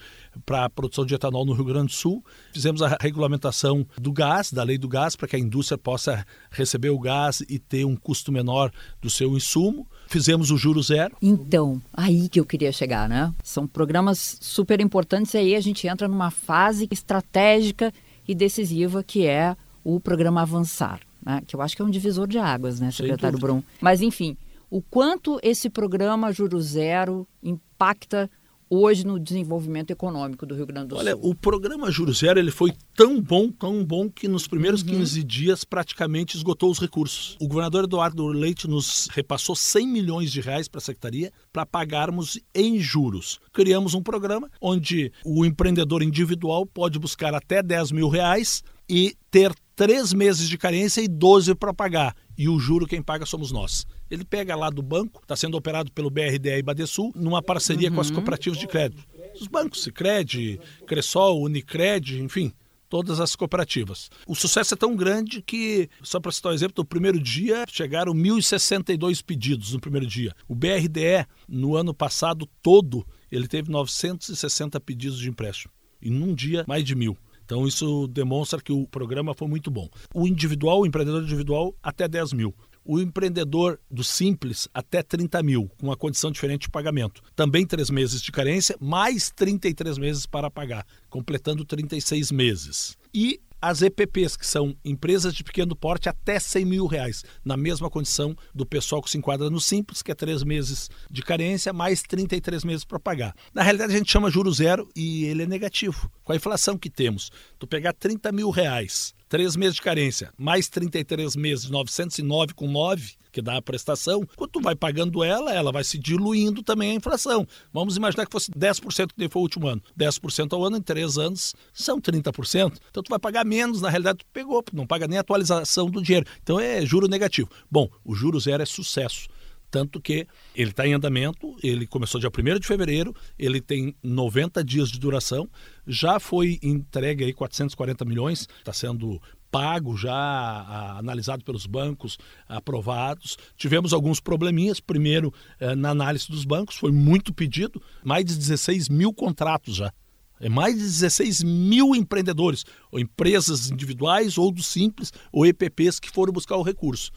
para 0.46 0.66
a 0.66 0.70
produção 0.70 1.04
de 1.04 1.16
etanol 1.16 1.48
no 1.48 1.54
Rio 1.54 1.66
Grande 1.66 1.88
do 1.88 1.94
Sul. 1.94 2.24
Fizemos 2.54 2.84
a 2.84 2.96
regulamentação 3.02 3.84
do 4.00 4.14
gás, 4.14 4.54
da 4.54 4.62
lei 4.62 4.78
do 4.78 4.88
gás, 4.88 5.16
para 5.16 5.28
que 5.28 5.36
a 5.36 5.40
indústria 5.40 5.76
possa 5.76 6.24
receber 6.52 6.92
o 6.92 7.00
gás 7.00 7.42
e 7.50 7.58
ter 7.58 7.86
um 7.86 7.96
custo 7.96 8.32
menor 8.32 8.72
do 9.02 9.10
seu 9.10 9.36
insumo. 9.36 9.88
Fizemos 10.08 10.52
o 10.52 10.58
juro 10.58 10.84
zero. 10.84 11.18
Então, 11.24 11.82
aí 11.92 12.30
que 12.30 12.40
eu 12.40 12.46
queria 12.46 12.72
chegar, 12.72 13.10
né? 13.10 13.34
São 13.44 13.66
programas 13.66 14.38
super 14.40 14.80
importantes 14.80 15.34
e 15.34 15.38
aí 15.38 15.56
a 15.56 15.60
gente 15.60 15.88
entra 15.88 16.08
numa 16.08 16.30
fase 16.30 16.88
estratégica 16.92 17.92
e 18.30 18.36
decisiva 18.36 19.04
que 19.04 19.26
é 19.26 19.58
o 19.84 20.00
programa 20.00 20.42
Avançar 20.42 21.00
né? 21.22 21.42
que 21.46 21.56
eu 21.56 21.62
acho 21.62 21.76
que 21.76 21.82
é 21.82 21.86
um 21.86 21.90
divisor 21.90 22.28
de 22.28 22.38
águas, 22.38 22.80
né, 22.80 22.92
secretário 22.92 23.38
Brum? 23.38 23.62
Mas, 23.82 24.02
enfim, 24.02 24.38
o 24.70 24.82
quanto 24.82 25.40
esse 25.44 25.70
programa 25.70 26.32
Juro 26.32 26.60
Zero 26.62 27.28
impacta 27.44 28.30
hoje 28.70 29.06
no 29.06 29.20
desenvolvimento 29.20 29.92
econômico 29.92 30.46
do 30.46 30.56
Rio 30.56 30.66
Grande 30.66 30.90
do 30.90 30.96
Sul? 30.96 31.00
Olha, 31.00 31.18
o 31.18 31.34
programa 31.34 31.90
Juro 31.90 32.14
Zero 32.14 32.40
ele 32.40 32.52
foi 32.52 32.74
tão 32.96 33.22
bom, 33.22 33.52
tão 33.52 33.84
bom, 33.84 34.10
que 34.10 34.28
nos 34.28 34.48
primeiros 34.48 34.82
uhum. 34.82 34.90
15 34.90 35.24
dias 35.24 35.64
praticamente 35.64 36.38
esgotou 36.38 36.70
os 36.70 36.80
recursos. 36.80 37.36
O 37.40 37.48
governador 37.48 37.86
Eduardo 37.86 38.28
Leite 38.28 38.68
nos 38.68 39.08
repassou 39.12 39.56
100 39.56 39.88
milhões 39.88 40.32
de 40.32 40.42
reais 40.42 40.68
para 40.68 40.80
a 40.80 40.82
secretaria 40.82 41.32
para 41.52 41.66
pagarmos 41.66 42.40
em 42.54 42.80
juros. 42.80 43.40
Criamos 43.52 43.94
um 43.94 44.04
programa 44.04 44.50
onde 44.62 45.12
o 45.26 45.46
empreendedor 45.46 46.04
individual 46.04 46.66
pode 46.66 47.00
buscar 47.00 47.34
até 47.34 47.64
10 47.64 47.92
mil 47.92 48.10
reais 48.10 48.64
e 48.90 49.16
ter 49.30 49.54
três 49.76 50.12
meses 50.12 50.50
de 50.50 50.58
carência 50.58 51.02
e 51.02 51.08
12 51.08 51.56
para 51.56 51.74
pagar. 51.74 52.16
E 52.38 52.50
o 52.50 52.60
juro 52.60 52.88
quem 52.88 53.02
paga 53.02 53.26
somos 53.26 53.52
nós. 53.52 53.86
Ele 54.10 54.26
pega 54.26 54.56
lá 54.56 54.70
do 54.70 54.82
banco, 54.82 55.22
está 55.22 55.36
sendo 55.36 55.56
operado 55.58 55.92
pelo 55.92 56.10
BRDE 56.10 56.58
e 56.58 56.64
Badesul, 56.64 57.12
numa 57.16 57.42
parceria 57.42 57.90
uhum. 57.90 57.96
com 57.96 58.02
as 58.02 58.10
uhum. 58.10 58.16
cooperativas 58.16 58.60
de 58.60 58.68
crédito. 58.68 59.04
Os 59.40 59.48
bancos, 59.48 59.84
Sicredi, 59.84 60.60
Cressol, 60.88 61.44
Unicred, 61.44 62.22
enfim, 62.22 62.52
todas 62.90 63.20
as 63.20 63.36
cooperativas. 63.36 64.10
O 64.28 64.36
sucesso 64.36 64.74
é 64.74 64.78
tão 64.78 64.96
grande 64.96 65.42
que, 65.42 65.88
só 66.02 66.20
para 66.20 66.32
citar 66.32 66.52
um 66.52 66.56
exemplo, 66.56 66.74
no 66.78 66.86
primeiro 66.86 67.20
dia 67.20 67.64
chegaram 67.70 68.14
1.062 68.14 69.24
pedidos 69.24 69.74
no 69.74 69.80
primeiro 69.80 70.08
dia. 70.08 70.36
O 70.48 70.56
BRDE, 70.56 71.26
no 71.48 71.76
ano 71.76 71.94
passado 71.94 72.50
todo, 72.62 73.06
ele 73.32 73.48
teve 73.48 73.72
960 73.72 74.80
pedidos 74.82 75.20
de 75.20 75.30
empréstimo. 75.30 75.72
E 76.02 76.10
num 76.10 76.34
dia, 76.34 76.66
mais 76.68 76.84
de 76.84 76.96
mil. 76.96 77.16
Então 77.46 77.68
isso 77.68 78.08
demonstra 78.08 78.62
que 78.62 78.72
o 78.72 78.88
programa 78.88 79.34
foi 79.34 79.48
muito 79.48 79.72
bom. 79.72 79.90
O 80.14 80.28
individual, 80.28 80.82
o 80.82 80.86
empreendedor 80.86 81.24
individual, 81.24 81.76
até 81.82 82.08
10 82.08 82.34
mil. 82.34 82.54
O 82.84 83.00
empreendedor 83.00 83.80
do 83.90 84.04
Simples, 84.04 84.68
até 84.74 85.04
30 85.04 85.44
mil, 85.44 85.70
com 85.78 85.88
uma 85.88 85.98
condição 85.98 86.32
diferente 86.32 86.64
de 86.64 86.70
pagamento. 86.70 87.22
Também 87.36 87.66
três 87.66 87.90
meses 87.90 88.22
de 88.22 88.32
carência, 88.32 88.76
mais 88.80 89.30
33 89.30 89.98
meses 89.98 90.26
para 90.26 90.50
pagar, 90.50 90.86
completando 91.10 91.66
36 91.66 92.32
meses. 92.32 92.98
E 93.14 93.40
as 93.62 93.82
EPPs, 93.82 94.38
que 94.38 94.48
são 94.48 94.76
empresas 94.86 95.34
de 95.34 95.44
pequeno 95.44 95.76
porte 95.76 96.08
até 96.08 96.40
100 96.40 96.66
mil 96.66 96.86
reais, 96.86 97.24
na 97.44 97.58
mesma 97.58 97.90
condição 97.90 98.36
do 98.56 98.66
pessoal 98.66 99.02
que 99.02 99.10
se 99.10 99.18
enquadra 99.18 99.50
no 99.50 99.60
Simples, 99.60 100.02
que 100.02 100.12
é 100.12 100.16
três 100.16 100.44
meses 100.44 100.90
de 101.12 101.22
carência, 101.22 101.74
mais 101.74 102.02
33 102.02 102.64
meses 102.64 102.86
para 102.86 103.00
pagar. 103.00 103.36
Na 103.54 103.62
realidade, 103.62 103.94
a 103.94 103.98
gente 103.98 104.12
chama 104.12 104.32
juro 104.32 104.52
zero 104.52 104.88
e 104.96 105.26
ele 105.26 105.44
é 105.44 105.46
negativo. 105.46 106.10
Com 106.24 106.32
a 106.32 106.36
inflação 106.36 106.78
que 106.78 106.90
temos, 106.90 107.30
tu 107.58 107.68
pegar 107.68 107.94
30 107.94 108.32
mil 108.32 108.50
reais, 108.50 109.14
três 109.30 109.56
meses 109.56 109.76
de 109.76 109.82
carência, 109.82 110.34
mais 110.38 110.68
33 110.68 111.36
meses, 111.36 111.70
909 111.70 112.56
com 112.56 112.68
9, 112.68 113.14
que 113.32 113.42
dá 113.42 113.58
a 113.58 113.62
prestação, 113.62 114.28
quando 114.36 114.50
tu 114.50 114.60
vai 114.60 114.76
pagando 114.76 115.24
ela, 115.24 115.54
ela 115.54 115.72
vai 115.72 115.84
se 115.84 116.00
diluindo 116.00 116.64
também 116.64 116.92
a 116.92 116.96
inflação. 116.96 117.48
Vamos 117.72 117.96
imaginar 117.96 118.26
que 118.26 118.32
fosse 118.32 118.52
10% 118.52 119.12
que 119.16 119.30
foi 119.30 119.40
o 119.40 119.44
último 119.44 119.68
ano. 119.68 119.82
10% 119.98 120.52
ao 120.54 120.66
ano 120.66 120.78
em 120.78 120.82
três 120.82 121.18
anos 121.18 121.56
são 121.72 122.02
30%. 122.02 122.78
Então 122.90 123.04
tu 123.04 123.10
vai 123.10 123.20
pagar 123.20 123.46
menos, 123.46 123.82
na 123.82 123.90
realidade 123.90 124.20
tu 124.20 124.26
pegou, 124.34 124.64
não 124.74 124.88
paga 124.88 125.08
nem 125.08 125.20
a 125.20 125.22
atualização 125.22 125.90
do 125.90 126.02
dinheiro. 126.02 126.26
Então 126.42 126.60
é 126.60 126.84
juro 126.84 127.08
negativo. 127.08 127.50
Bom, 127.70 127.88
o 128.04 128.16
juro 128.16 128.40
zero 128.40 128.64
é 128.64 128.66
sucesso. 128.66 129.28
Tanto 129.72 130.02
que 130.02 130.28
ele 130.56 130.72
está 130.72 130.88
em 130.88 130.94
andamento, 130.94 131.56
ele 131.62 131.86
começou 131.86 132.20
dia 132.20 132.30
1 132.30 132.60
de 132.60 132.68
fevereiro, 132.68 133.16
ele 133.38 133.62
tem 133.62 133.96
90 134.04 134.64
dias 134.64 134.90
de 134.90 135.00
duração, 135.00 135.48
já 135.86 136.20
foi 136.20 136.60
entregue 136.64 137.24
aí 137.24 137.34
440 137.34 138.04
milhões, 138.06 138.48
está 138.60 138.74
sendo 138.74 139.22
pago 139.52 139.98
já, 139.98 140.96
analisado 140.98 141.44
pelos 141.44 141.66
bancos, 141.66 142.18
aprovados. 142.48 143.38
Tivemos 143.58 143.94
alguns 143.94 144.20
probleminhas. 144.20 144.80
Primeiro, 144.80 145.34
eh, 145.60 145.76
na 145.76 145.90
análise 145.90 146.28
dos 146.30 146.46
bancos, 146.46 146.76
foi 146.76 146.92
muito 146.92 147.34
pedido, 147.34 147.82
mais 148.04 148.26
de 148.26 148.36
16 148.36 148.90
mil 148.90 149.14
contratos 149.14 149.76
já. 149.76 149.92
É 150.40 150.48
mais 150.48 150.76
de 150.76 150.82
16 150.82 151.44
mil 151.44 151.96
empreendedores, 151.96 152.66
ou 152.92 153.00
empresas 153.00 153.70
individuais, 153.70 154.38
ou 154.38 154.52
do 154.52 154.64
Simples, 154.64 155.12
ou 155.32 155.46
EPPs 155.46 156.00
que 156.00 156.10
foram 156.10 156.32
buscar 156.32 156.56
o 156.56 156.64
recurso. 156.64 157.12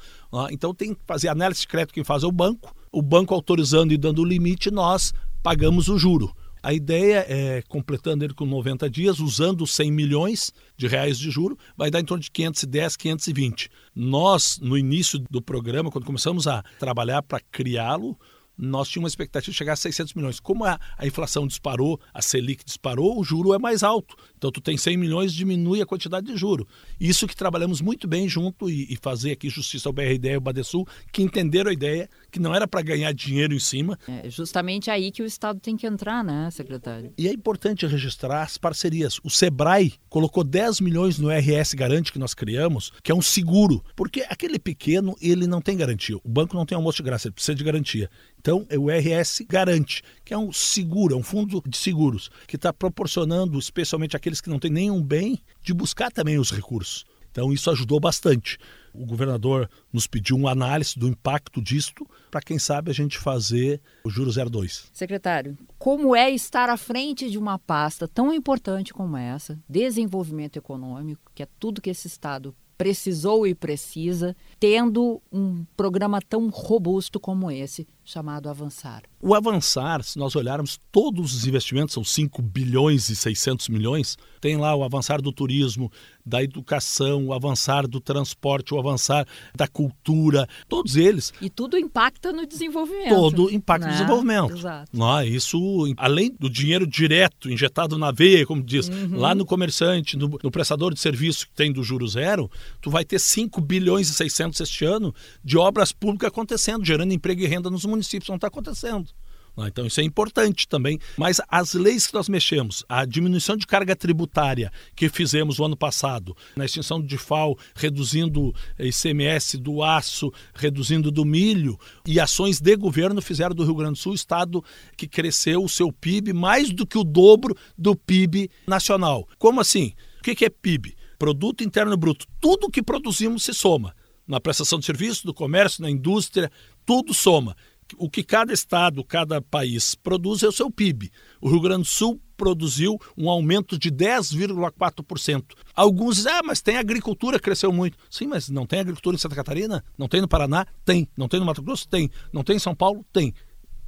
Então 0.50 0.75
tem 0.75 0.95
que 0.95 1.00
fazer 1.07 1.29
análise 1.29 1.61
de 1.61 1.69
crédito 1.69 1.95
quem 1.95 2.05
faz 2.05 2.23
é 2.23 2.26
o 2.26 2.33
banco, 2.33 2.75
o 2.91 3.00
banco 3.00 3.35
autorizando 3.35 3.93
e 3.93 3.97
dando 3.97 4.23
o 4.23 4.25
limite, 4.25 4.71
nós 4.71 5.12
pagamos 5.43 5.88
o 5.88 5.99
juro. 5.99 6.35
A 6.62 6.73
ideia 6.73 7.26
é, 7.29 7.61
completando 7.69 8.25
ele 8.25 8.35
com 8.35 8.47
90 8.47 8.88
dias, 8.88 9.19
usando 9.19 9.67
100 9.67 9.91
milhões 9.91 10.52
de 10.76 10.87
reais 10.87 11.19
de 11.19 11.29
juro, 11.29 11.59
vai 11.76 11.91
dar 11.91 11.99
em 11.99 12.05
torno 12.05 12.23
de 12.23 12.31
510, 12.31 12.97
520. 12.97 13.69
Nós, 13.97 14.61
no 14.62 14.79
início 14.79 15.19
do 15.19 15.43
programa, 15.43 15.91
quando 15.91 16.05
começamos 16.05 16.47
a 16.47 16.62
trabalhar 16.79 17.21
para 17.21 17.41
criá-lo, 17.41 18.17
nós 18.56 18.88
tínhamos 18.88 19.04
uma 19.04 19.12
expectativa 19.12 19.50
de 19.50 19.56
chegar 19.56 19.73
a 19.73 19.76
600 19.76 20.14
milhões. 20.14 20.40
Como 20.40 20.64
a, 20.64 20.78
a, 20.97 21.06
inflação 21.06 21.47
disparou, 21.47 22.00
a 22.12 22.21
Selic 22.21 22.64
disparou, 22.64 23.18
o 23.18 23.25
juro 23.25 23.54
é 23.54 23.59
mais 23.59 23.82
alto. 23.82 24.14
Então, 24.37 24.50
tu 24.50 24.61
tem 24.61 24.76
100 24.76 24.97
milhões, 24.97 25.32
diminui 25.32 25.80
a 25.80 25.87
quantidade 25.87 26.26
de 26.26 26.37
juro. 26.37 26.66
Isso 27.00 27.26
que 27.26 27.37
trabalhamos 27.37 27.80
muito 27.80 28.06
bem 28.06 28.28
junto 28.28 28.68
e, 28.68 28.92
e 28.92 28.97
fazer 28.97 29.32
aqui 29.32 29.49
justiça 29.49 29.88
ao 29.88 29.92
BRD 29.92 30.28
e 30.28 30.35
ao 30.35 30.40
Badesul, 30.40 30.87
que 31.12 31.23
entenderam 31.23 31.71
a 31.71 31.73
ideia, 31.73 32.09
que 32.33 32.41
não 32.41 32.55
era 32.55 32.67
para 32.67 32.81
ganhar 32.81 33.12
dinheiro 33.12 33.55
em 33.55 33.59
cima. 33.59 33.99
É 34.09 34.29
justamente 34.31 34.91
aí 34.91 35.12
que 35.12 35.23
o 35.23 35.27
Estado 35.27 35.61
tem 35.61 35.77
que 35.77 35.87
entrar, 35.87 36.25
né, 36.25 36.51
secretário? 36.51 37.12
E 37.19 37.29
é 37.29 37.33
importante 37.33 37.87
registrar 37.87 38.43
as 38.43 38.57
parcerias. 38.57 39.21
O 39.23 39.29
Sebrae 39.29 39.93
colocou 40.09 40.43
10 40.43 40.81
milhões 40.81 41.19
no 41.19 41.29
RS 41.29 41.75
Garante 41.75 42.11
que 42.11 42.19
nós 42.19 42.33
criamos, 42.33 42.91
que 43.03 43.12
é 43.12 43.15
um 43.15 43.21
seguro, 43.21 43.85
porque 43.95 44.25
aquele 44.29 44.59
pequeno, 44.59 45.15
ele 45.21 45.47
não 45.47 45.61
tem 45.61 45.77
garantia. 45.77 46.17
O 46.17 46.29
banco 46.29 46.57
não 46.57 46.65
tem 46.65 46.75
almoço 46.75 46.97
de 46.97 47.03
graça, 47.03 47.29
ele 47.29 47.35
precisa 47.35 47.55
de 47.55 47.62
garantia. 47.62 48.09
Então, 48.41 48.67
é 48.71 48.79
o 48.79 48.87
RS 48.89 49.43
Garante, 49.47 50.03
que 50.25 50.33
é 50.33 50.39
um 50.39 50.53
seguro, 50.53 51.15
é 51.15 51.19
um 51.19 51.23
fundo 51.23 51.62
de 51.67 51.77
seguros, 51.77 52.31
que 52.49 52.57
está 52.57 52.73
proporcionando, 52.73 53.59
especialmente 53.59 54.17
aqueles 54.17 54.41
que 54.41 54.49
não 54.49 54.59
têm 54.59 54.71
nenhum 54.71 55.03
bem, 55.03 55.39
de 55.62 55.75
buscar 55.75 56.11
também 56.11 56.39
os 56.39 56.51
recursos. 56.51 57.05
Então, 57.33 57.53
isso 57.53 57.71
ajudou 57.71 57.99
bastante. 57.99 58.59
O 58.95 59.07
governador 59.07 59.69
nos 59.91 60.07
pediu 60.07 60.37
uma 60.37 60.51
análise 60.51 60.99
do 60.99 61.09
impacto 61.09 61.62
disto 61.62 62.07
para, 62.31 62.43
quem 62.43 62.59
sabe, 62.59 62.91
a 62.91 62.95
gente 62.95 63.19
fazer 63.19 63.81
o 64.05 64.11
Juro 64.11 64.31
02. 64.31 64.91
Secretário, 64.93 65.57
como 65.79 66.15
é 66.15 66.31
estar 66.31 66.69
à 66.69 66.77
frente 66.77 67.31
de 67.31 67.39
uma 67.39 67.59
pasta 67.59 68.07
tão 68.07 68.33
importante 68.33 68.93
como 68.93 69.17
essa, 69.17 69.59
desenvolvimento 69.67 70.59
econômico, 70.59 71.33
que 71.35 71.43
é 71.43 71.49
tudo 71.59 71.81
que 71.81 71.91
esse 71.91 72.07
Estado 72.07 72.55
precisou 72.77 73.47
e 73.47 73.55
precisa, 73.55 74.37
tendo 74.59 75.23
um 75.33 75.65
programa 75.77 76.21
tão 76.21 76.49
robusto 76.49 77.21
como 77.21 77.51
esse, 77.51 77.87
chamado 78.04 78.49
Avançar? 78.49 79.02
O 79.21 79.35
Avançar, 79.35 80.02
se 80.02 80.18
nós 80.18 80.35
olharmos 80.35 80.80
todos 80.90 81.35
os 81.35 81.47
investimentos, 81.47 81.94
são 81.94 82.02
5 82.02 82.42
bilhões 82.42 83.09
e 83.09 83.16
600 83.16 83.68
milhões, 83.68 84.18
tem 84.40 84.56
lá 84.56 84.75
o 84.75 84.82
Avançar 84.82 85.23
do 85.23 85.32
turismo, 85.32 85.90
da 86.26 86.42
educação, 86.42 87.26
o 87.26 87.32
Avançar 87.32 87.87
do 87.87 88.00
transporte, 88.00 88.75
o 88.75 88.78
Avançar 88.78 89.26
da 89.54 89.68
cultura, 89.68 90.49
todos 90.68 90.97
eles. 90.97 91.32
E 91.40 91.49
tudo 91.49 91.78
impacta 91.78 92.32
no 92.32 92.47
desenvolvimento. 92.47 93.11
Todo 93.11 93.52
impacta 93.52 93.87
né? 93.87 93.92
no 93.92 93.99
desenvolvimento. 93.99 94.56
Exato. 94.56 94.90
Não, 94.92 95.23
isso, 95.23 95.94
além 95.97 96.35
do 96.38 96.50
dinheiro 96.50 96.87
direto, 96.87 97.50
injetado 97.50 97.97
na 97.97 98.11
veia, 98.11 98.47
como 98.47 98.62
diz, 98.62 98.88
uhum. 98.88 99.18
lá 99.18 99.35
no 99.35 99.47
comerciante, 99.47 100.16
no, 100.16 100.38
no 100.42 100.50
prestador 100.50 100.92
de 100.92 101.00
serviço 101.00 101.47
que 101.47 101.54
tem 101.54 101.73
do 101.73 101.82
juro 101.82 102.06
zero, 102.09 102.50
tu 102.80 102.90
vai 102.90 103.04
ter 103.04 103.21
5 103.21 103.61
bilhões 103.61 104.09
e 104.09 104.14
600 104.14 104.61
este 104.61 104.85
ano 104.85 105.14
de 105.44 105.56
obras 105.56 105.92
públicas 105.92 106.28
acontecendo, 106.28 106.85
gerando 106.85 107.12
emprego 107.12 107.40
e 107.40 107.47
renda 107.47 107.71
nos 107.71 107.85
municípios. 107.92 108.28
Não 108.28 108.37
está 108.37 108.49
acontecendo. 108.49 109.08
Ah, 109.56 109.68
então 109.68 109.87
isso 109.87 110.00
é 110.00 110.04
importante 110.04 110.66
também. 110.66 110.99
Mas 111.16 111.40
as 111.49 111.75
leis 111.75 112.06
que 112.06 112.14
nós 112.14 112.28
mexemos, 112.28 112.84
a 112.88 113.04
diminuição 113.04 113.56
de 113.56 113.66
carga 113.66 113.94
tributária 113.94 114.72
que 114.96 115.08
fizemos 115.08 115.58
o 115.58 115.64
ano 115.64 115.76
passado, 115.76 116.34
na 116.56 116.64
extinção 116.64 117.00
do 117.00 117.06
DIFAL, 117.06 117.58
reduzindo 117.75 118.54
ICMS 118.78 119.58
do 119.58 119.82
aço, 119.82 120.32
reduzindo 120.54 121.11
do 121.11 121.25
milho, 121.25 121.78
e 122.06 122.18
ações 122.18 122.61
de 122.61 122.76
governo 122.76 123.20
fizeram 123.20 123.54
do 123.54 123.64
Rio 123.64 123.75
Grande 123.75 123.94
do 123.94 123.99
Sul 123.99 124.12
o 124.12 124.14
estado 124.14 124.64
que 124.96 125.06
cresceu 125.06 125.62
o 125.62 125.68
seu 125.68 125.92
PIB 125.92 126.32
mais 126.32 126.70
do 126.70 126.87
que 126.87 126.96
o 126.96 127.04
dobro 127.04 127.54
do 127.76 127.94
PIB 127.94 128.50
nacional. 128.66 129.28
Como 129.38 129.61
assim? 129.61 129.92
O 130.18 130.22
que 130.22 130.44
é 130.44 130.49
PIB? 130.49 130.96
Produto 131.18 131.62
Interno 131.62 131.96
Bruto. 131.96 132.26
Tudo 132.40 132.70
que 132.70 132.82
produzimos 132.82 133.44
se 133.44 133.52
soma. 133.52 133.94
Na 134.26 134.40
prestação 134.40 134.78
de 134.78 134.87
serviço, 134.87 135.26
do 135.26 135.34
comércio, 135.34 135.82
na 135.82 135.90
indústria, 135.90 136.50
tudo 136.87 137.12
soma 137.12 137.54
o 137.96 138.11
que 138.11 138.22
cada 138.22 138.52
estado, 138.52 139.04
cada 139.04 139.40
país 139.40 139.94
produz 139.94 140.42
é 140.42 140.49
o 140.49 140.52
seu 140.52 140.70
PIB. 140.70 141.11
O 141.40 141.49
Rio 141.49 141.61
Grande 141.61 141.82
do 141.82 141.88
Sul 141.88 142.20
produziu 142.37 142.99
um 143.16 143.30
aumento 143.30 143.78
de 143.78 143.90
10,4%. 143.90 145.44
Alguns 145.75 146.16
dizem, 146.16 146.32
ah, 146.32 146.42
mas 146.44 146.61
tem 146.61 146.76
agricultura, 146.76 147.38
cresceu 147.38 147.72
muito. 147.72 147.96
Sim, 148.11 148.26
mas 148.26 148.49
não 148.49 148.66
tem 148.66 148.80
agricultura 148.80 149.14
em 149.14 149.18
Santa 149.18 149.37
Catarina? 149.37 149.84
Não 149.96 150.08
tem 150.08 150.20
no 150.20 150.28
Paraná? 150.28 150.66
Tem. 150.84 151.08
Não 151.16 151.28
tem 151.28 151.38
no 151.38 151.46
Mato 151.46 151.62
Grosso? 151.62 151.88
Tem. 151.88 152.11
Não 152.32 152.42
tem 152.42 152.56
em 152.56 152.58
São 152.58 152.75
Paulo? 152.75 153.04
Tem. 153.12 153.32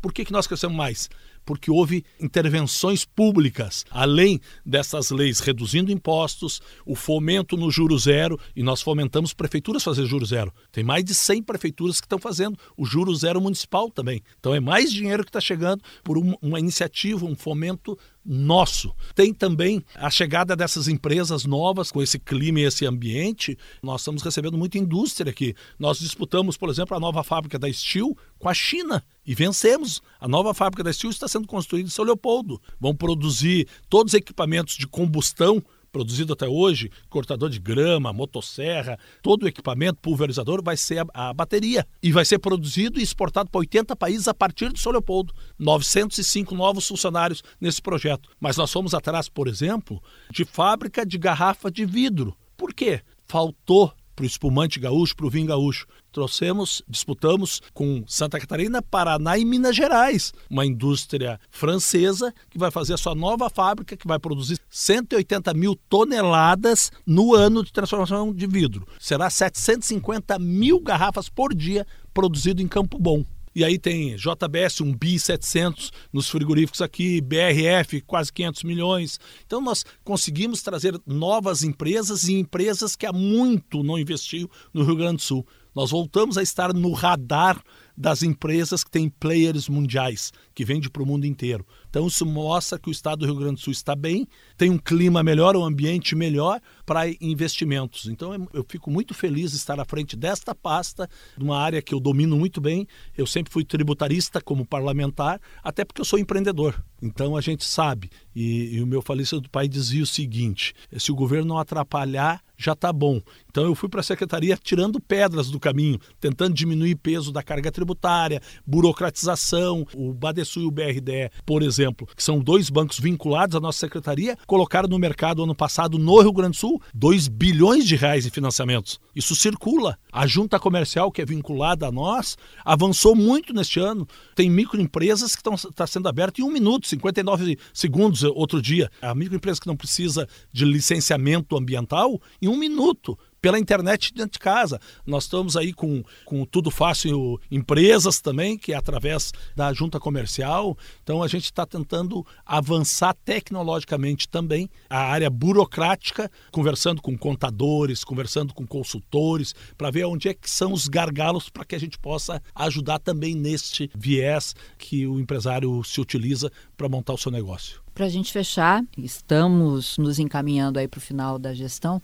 Por 0.05 0.13
que, 0.13 0.23
que 0.23 0.33
nós 0.33 0.47
crescemos 0.47 0.77
mais? 0.77 1.09
porque 1.45 1.71
houve 1.71 2.05
intervenções 2.21 3.05
públicas, 3.05 3.85
além 3.91 4.41
dessas 4.65 5.11
leis 5.11 5.41
reduzindo 5.41 5.93
impostos, 5.93 6.61
o 6.87 6.95
fomento 6.95 7.57
no 7.57 7.71
juro 7.71 7.99
zero, 7.99 8.39
e 8.57 8.63
nós 8.63 8.81
fomentamos 8.81 9.35
prefeituras 9.35 9.83
fazer 9.83 10.07
juro 10.07 10.25
zero. 10.25 10.53
Tem 10.73 10.83
mais 10.83 11.05
de 11.05 11.15
100 11.15 11.43
prefeituras 11.43 12.01
que 12.01 12.07
estão 12.07 12.19
fazendo 12.19 12.59
o 12.77 12.85
juro 12.85 13.15
zero 13.15 13.41
municipal 13.41 13.91
também. 13.91 14.23
Então 14.39 14.55
é 14.55 14.61
mais 14.61 14.93
dinheiro 14.93 15.23
que 15.23 15.29
está 15.29 15.41
chegando 15.41 15.83
por 16.03 16.17
uma 16.17 16.59
iniciativa, 16.59 17.27
um 17.27 17.37
fomento 17.37 17.99
nosso. 18.25 18.95
Tem 19.15 19.35
também 19.35 19.85
a 19.95 20.09
chegada 20.09 20.57
dessas 20.57 20.89
empresas 20.89 21.45
novas 21.45 21.93
com 21.93 22.03
esse 22.03 22.19
clima 22.19 22.61
e 22.61 22.65
esse 22.65 22.87
ambiente. 22.87 23.59
Nós 23.83 24.01
estamos 24.01 24.23
recebendo 24.23 24.57
muita 24.57 24.79
indústria 24.79 25.31
aqui. 25.31 25.55
Nós 25.79 25.99
disputamos, 25.99 26.57
por 26.57 26.71
exemplo, 26.71 26.97
a 26.97 27.01
nova 27.01 27.23
fábrica 27.23 27.59
da 27.59 27.71
Steel 27.71 28.17
com 28.39 28.49
a 28.49 28.55
China 28.55 29.05
e 29.27 29.35
vencemos. 29.35 30.03
A 30.21 30.29
nova 30.29 30.55
fábrica 30.55 30.83
da 30.83 30.93
Steel 30.93 31.11
está 31.11 31.29
sendo 31.29 31.47
construída 31.47 31.87
em 31.87 31.91
São 31.91 32.05
Leopoldo. 32.05 32.61
Vão 32.81 32.95
produzir 32.95 33.69
todos 33.89 34.13
os 34.13 34.19
equipamentos 34.19 34.77
de 34.77 34.87
combustão 34.87 35.63
produzido 35.95 36.33
até 36.33 36.49
hoje, 36.49 36.91
cortador 37.09 37.49
de 37.49 37.61
grama, 37.61 38.13
motosserra, 38.13 38.99
todo 39.23 39.45
o 39.45 39.49
equipamento, 39.49 40.01
pulverizador, 40.03 40.61
vai 40.61 40.77
ser 40.77 40.99
a, 40.99 41.29
a, 41.29 41.33
bateria. 41.33 41.87
E 42.03 42.11
vai 42.11 42.25
ser 42.25 42.41
produzido 42.41 42.99
e 42.99 43.03
exportado 43.03 43.49
para 43.49 43.61
80 43.61 43.95
países 43.95 44.27
a 44.27 44.35
partir 44.35 44.73
de 44.73 44.81
São 44.81 44.91
Leopoldo. 44.91 45.33
905 45.57 46.53
novos 46.53 46.89
funcionários 46.89 47.45
nesse 47.61 47.81
projeto. 47.81 48.29
Mas 48.41 48.57
nós 48.57 48.73
fomos 48.73 48.93
atrás, 48.93 49.29
por 49.29 49.47
exemplo, 49.47 50.03
de 50.33 50.45
fábrica 50.45 51.07
de 51.07 51.17
garrafa 51.17 51.71
de 51.71 51.87
vidro. 51.87 52.37
Por 52.57 52.75
quê? 52.75 53.01
Faltou 53.25 53.95
para 54.15 54.23
o 54.23 54.27
espumante 54.27 54.79
gaúcho, 54.79 55.17
para 55.17 55.27
o 55.27 55.31
vinho 55.31 55.47
gaúcho. 55.47 55.87
Trouxemos, 56.13 56.83
disputamos 56.89 57.61
com 57.73 58.05
Santa 58.07 58.39
Catarina, 58.39 58.81
Paraná 58.81 59.37
e 59.37 59.45
Minas 59.45 59.75
Gerais, 59.75 60.33
uma 60.49 60.65
indústria 60.65 61.41
francesa 61.51 62.33
que 62.49 62.57
vai 62.57 62.71
fazer 62.71 62.95
a 62.95 62.99
sua 62.99 63.15
nova 63.15 63.51
fábrica, 63.51 63.97
que 63.97 64.07
vai 64.07 64.19
produzir 64.19 64.59
180 64.71 65.53
mil 65.55 65.75
toneladas 65.89 66.93
no 67.05 67.35
ano 67.35 67.65
de 67.65 67.73
transformação 67.73 68.33
de 68.33 68.47
vidro. 68.47 68.87
Será 69.01 69.29
750 69.29 70.39
mil 70.39 70.79
garrafas 70.81 71.29
por 71.29 71.55
dia 71.55 71.87
produzido 72.13 72.63
em 72.63 72.69
Campo 72.69 72.99
Bom. 72.99 73.25
E 73.55 73.65
aí 73.65 73.79
tem 73.79 74.17
JBS, 74.17 74.81
um 74.81 74.93
BI 74.93 75.19
700 75.19 75.93
nos 76.13 76.29
frigoríficos 76.29 76.83
aqui, 76.83 77.21
BRF, 77.21 78.01
quase 78.01 78.33
500 78.33 78.65
milhões. 78.65 79.21
Então 79.47 79.61
nós 79.61 79.85
conseguimos 80.03 80.61
trazer 80.61 81.01
novas 81.07 81.63
empresas 81.63 82.25
e 82.25 82.35
empresas 82.35 82.97
que 82.97 83.07
há 83.07 83.13
muito 83.13 83.85
não 83.85 83.99
investiam 83.99 84.49
no 84.73 84.83
Rio 84.83 84.97
Grande 84.97 85.17
do 85.17 85.23
Sul. 85.23 85.47
Nós 85.75 85.91
voltamos 85.91 86.39
a 86.39 86.43
estar 86.43 86.73
no 86.73 86.93
radar 86.93 87.63
das 87.97 88.23
empresas 88.23 88.83
que 88.83 88.91
têm 88.91 89.09
players 89.09 89.69
mundiais, 89.69 90.33
que 90.55 90.65
vendem 90.65 90.91
para 90.91 91.03
o 91.03 91.07
mundo 91.07 91.25
inteiro. 91.25 91.65
Então 91.95 92.09
isso 92.09 92.27
mostra 92.27 92.77
que 92.77 92.89
o 92.89 92.91
estado 92.91 93.21
do 93.21 93.27
Rio 93.27 93.37
Grande 93.37 93.55
do 93.55 93.61
Sul 93.61 93.73
está 93.73 93.95
bem, 93.95 94.27
tem 94.57 94.69
um 94.69 94.77
clima 94.77 95.23
melhor, 95.23 95.57
um 95.57 95.65
ambiente 95.65 96.17
melhor 96.17 96.61
para 96.85 97.09
investimentos. 97.21 98.07
Então 98.07 98.49
eu 98.53 98.67
fico 98.69 98.91
muito 98.91 99.15
feliz 99.15 99.53
de 99.53 99.59
estar 99.59 99.79
à 99.79 99.85
frente 99.85 100.17
desta 100.17 100.57
pasta, 100.57 101.09
de 101.39 101.45
uma 101.45 101.57
área 101.57 101.81
que 101.81 101.95
eu 101.95 102.01
domino 102.01 102.37
muito 102.37 102.61
bem. 102.61 102.85
Eu 103.17 103.29
sempre 103.29 103.53
fui 103.53 103.65
tributarista 103.65 104.41
como 104.41 104.67
parlamentar, 104.67 105.41
até 105.63 105.85
porque 105.85 106.01
eu 106.01 106.05
sou 106.05 106.19
empreendedor. 106.19 106.83
Então 107.01 107.37
a 107.37 107.41
gente 107.41 107.65
sabe, 107.65 108.11
e, 108.35 108.77
e 108.77 108.83
o 108.83 108.87
meu 108.89 109.01
falecido 109.01 109.49
pai 109.49 109.69
dizia 109.69 110.03
o 110.03 110.07
seguinte: 110.07 110.75
se 110.99 111.13
o 111.13 111.15
governo 111.15 111.51
não 111.51 111.59
atrapalhar, 111.59 112.43
já 112.57 112.73
está 112.73 112.93
bom. 112.93 113.21
Então 113.51 113.65
eu 113.65 113.75
fui 113.75 113.89
para 113.89 114.01
a 114.01 114.05
secretaria 114.05 114.57
tirando 114.57 115.01
pedras 115.01 115.51
do 115.51 115.61
caminho, 115.61 115.99
tentando 116.21 116.55
diminuir 116.55 116.97
peso 116.97 117.33
da 117.33 117.43
carga 117.43 117.71
tributária, 117.71 118.41
burocratização. 118.67 119.87
O 119.95 120.13
Badesul 120.13 120.63
e 120.63 120.67
o 120.67 120.71
BRDE, 120.71 121.31
por 121.45 121.63
exemplo, 121.63 121.84
que 121.93 122.23
são 122.23 122.39
dois 122.39 122.71
bancos 122.71 122.99
vinculados 122.99 123.57
à 123.57 123.61
nossa 123.61 123.81
secretaria, 123.81 124.37
colocaram 124.47 124.89
no 124.89 124.99
mercado 124.99 125.43
ano 125.43 125.55
passado 125.55 125.99
no 125.99 126.21
Rio 126.21 126.33
Grande 126.33 126.53
do 126.53 126.57
Sul 126.57 126.81
2 126.95 127.29
bilhões 127.29 127.87
de 127.87 127.97
reais 127.97 128.27
em 128.27 128.31
financiamentos. 128.31 129.01
Isso 129.15 129.35
circula. 129.35 129.99
A 130.13 130.27
junta 130.27 130.59
comercial 130.59 131.11
que 131.11 131.23
é 131.23 131.25
vinculada 131.25 131.87
a 131.87 131.93
nós 131.93 132.37
avançou 132.65 133.15
muito 133.15 133.53
neste 133.53 133.81
ano. 133.81 134.07
Tem 134.35 134.49
microempresas 134.49 135.35
que 135.35 135.41
estão 135.41 135.57
tá 135.73 135.87
sendo 135.87 136.09
abertas 136.09 136.39
em 136.39 136.49
um 136.49 136.53
minuto, 136.53 136.87
59 136.87 137.59
segundos 137.73 138.23
outro 138.23 138.61
dia. 138.63 138.91
A 139.01 139.15
microempresa 139.15 139.61
que 139.61 139.67
não 139.67 139.77
precisa 139.77 140.29
de 140.53 140.65
licenciamento 140.65 141.57
ambiental, 141.57 142.21
em 142.41 142.49
um 142.49 142.57
minuto 142.57 143.19
pela 143.45 143.59
internet 143.59 144.15
dentro 144.15 144.33
de 144.33 144.39
casa. 144.39 144.81
Nós 145.07 145.25
estamos 145.25 145.55
aí 145.55 145.75
com, 145.75 146.03
com 146.25 146.47
Tudo 146.47 146.71
Fácil 146.71 147.39
Empresas 147.51 148.19
também, 148.19 148.57
que 148.57 148.73
é 148.73 148.75
através 148.75 149.33
da 149.55 149.71
junta 149.71 150.01
comercial. 150.01 150.79
Então 151.03 151.23
a 151.23 151.29
gente 151.29 151.45
está 151.45 151.67
tentando 151.67 152.27
avançar 152.47 153.15
tecnologicamente 153.23 154.27
também 154.27 154.71
a 154.89 154.99
área 154.99 155.29
burocrática, 155.29 156.31
conversando 156.51 157.03
com 157.03 157.19
contadores, 157.19 158.03
conversando 158.03 158.55
com 158.55 158.67
consultores, 158.67 159.55
para 159.77 159.91
ver 159.91 160.07
onde 160.07 160.31
é 160.31 160.33
que 160.33 160.49
são 160.49 160.73
os 160.73 160.89
gargalos 160.89 161.51
para 161.51 161.67
que 161.67 161.75
a 161.75 161.81
gente 161.81 161.99
possa 161.99 162.41
ajudar 162.55 162.99
também 162.99 163.35
neste 163.35 163.91
viés 163.95 164.55
que 164.79 165.07
o 165.07 165.21
empresário 165.21 165.85
se 165.85 166.01
utiliza 166.01 166.51
para 166.79 166.89
montar 166.89 167.13
o 167.13 167.19
seu 167.19 167.31
negócio. 167.31 167.85
Para 167.95 168.07
a 168.07 168.09
gente 168.09 168.33
fechar, 168.33 168.83
estamos 168.99 169.99
nos 169.99 170.19
encaminhando 170.19 170.81
aí 170.81 170.89
para 170.89 170.99
o 170.99 171.01
final 171.01 171.39
da 171.39 171.55
gestão. 171.55 172.03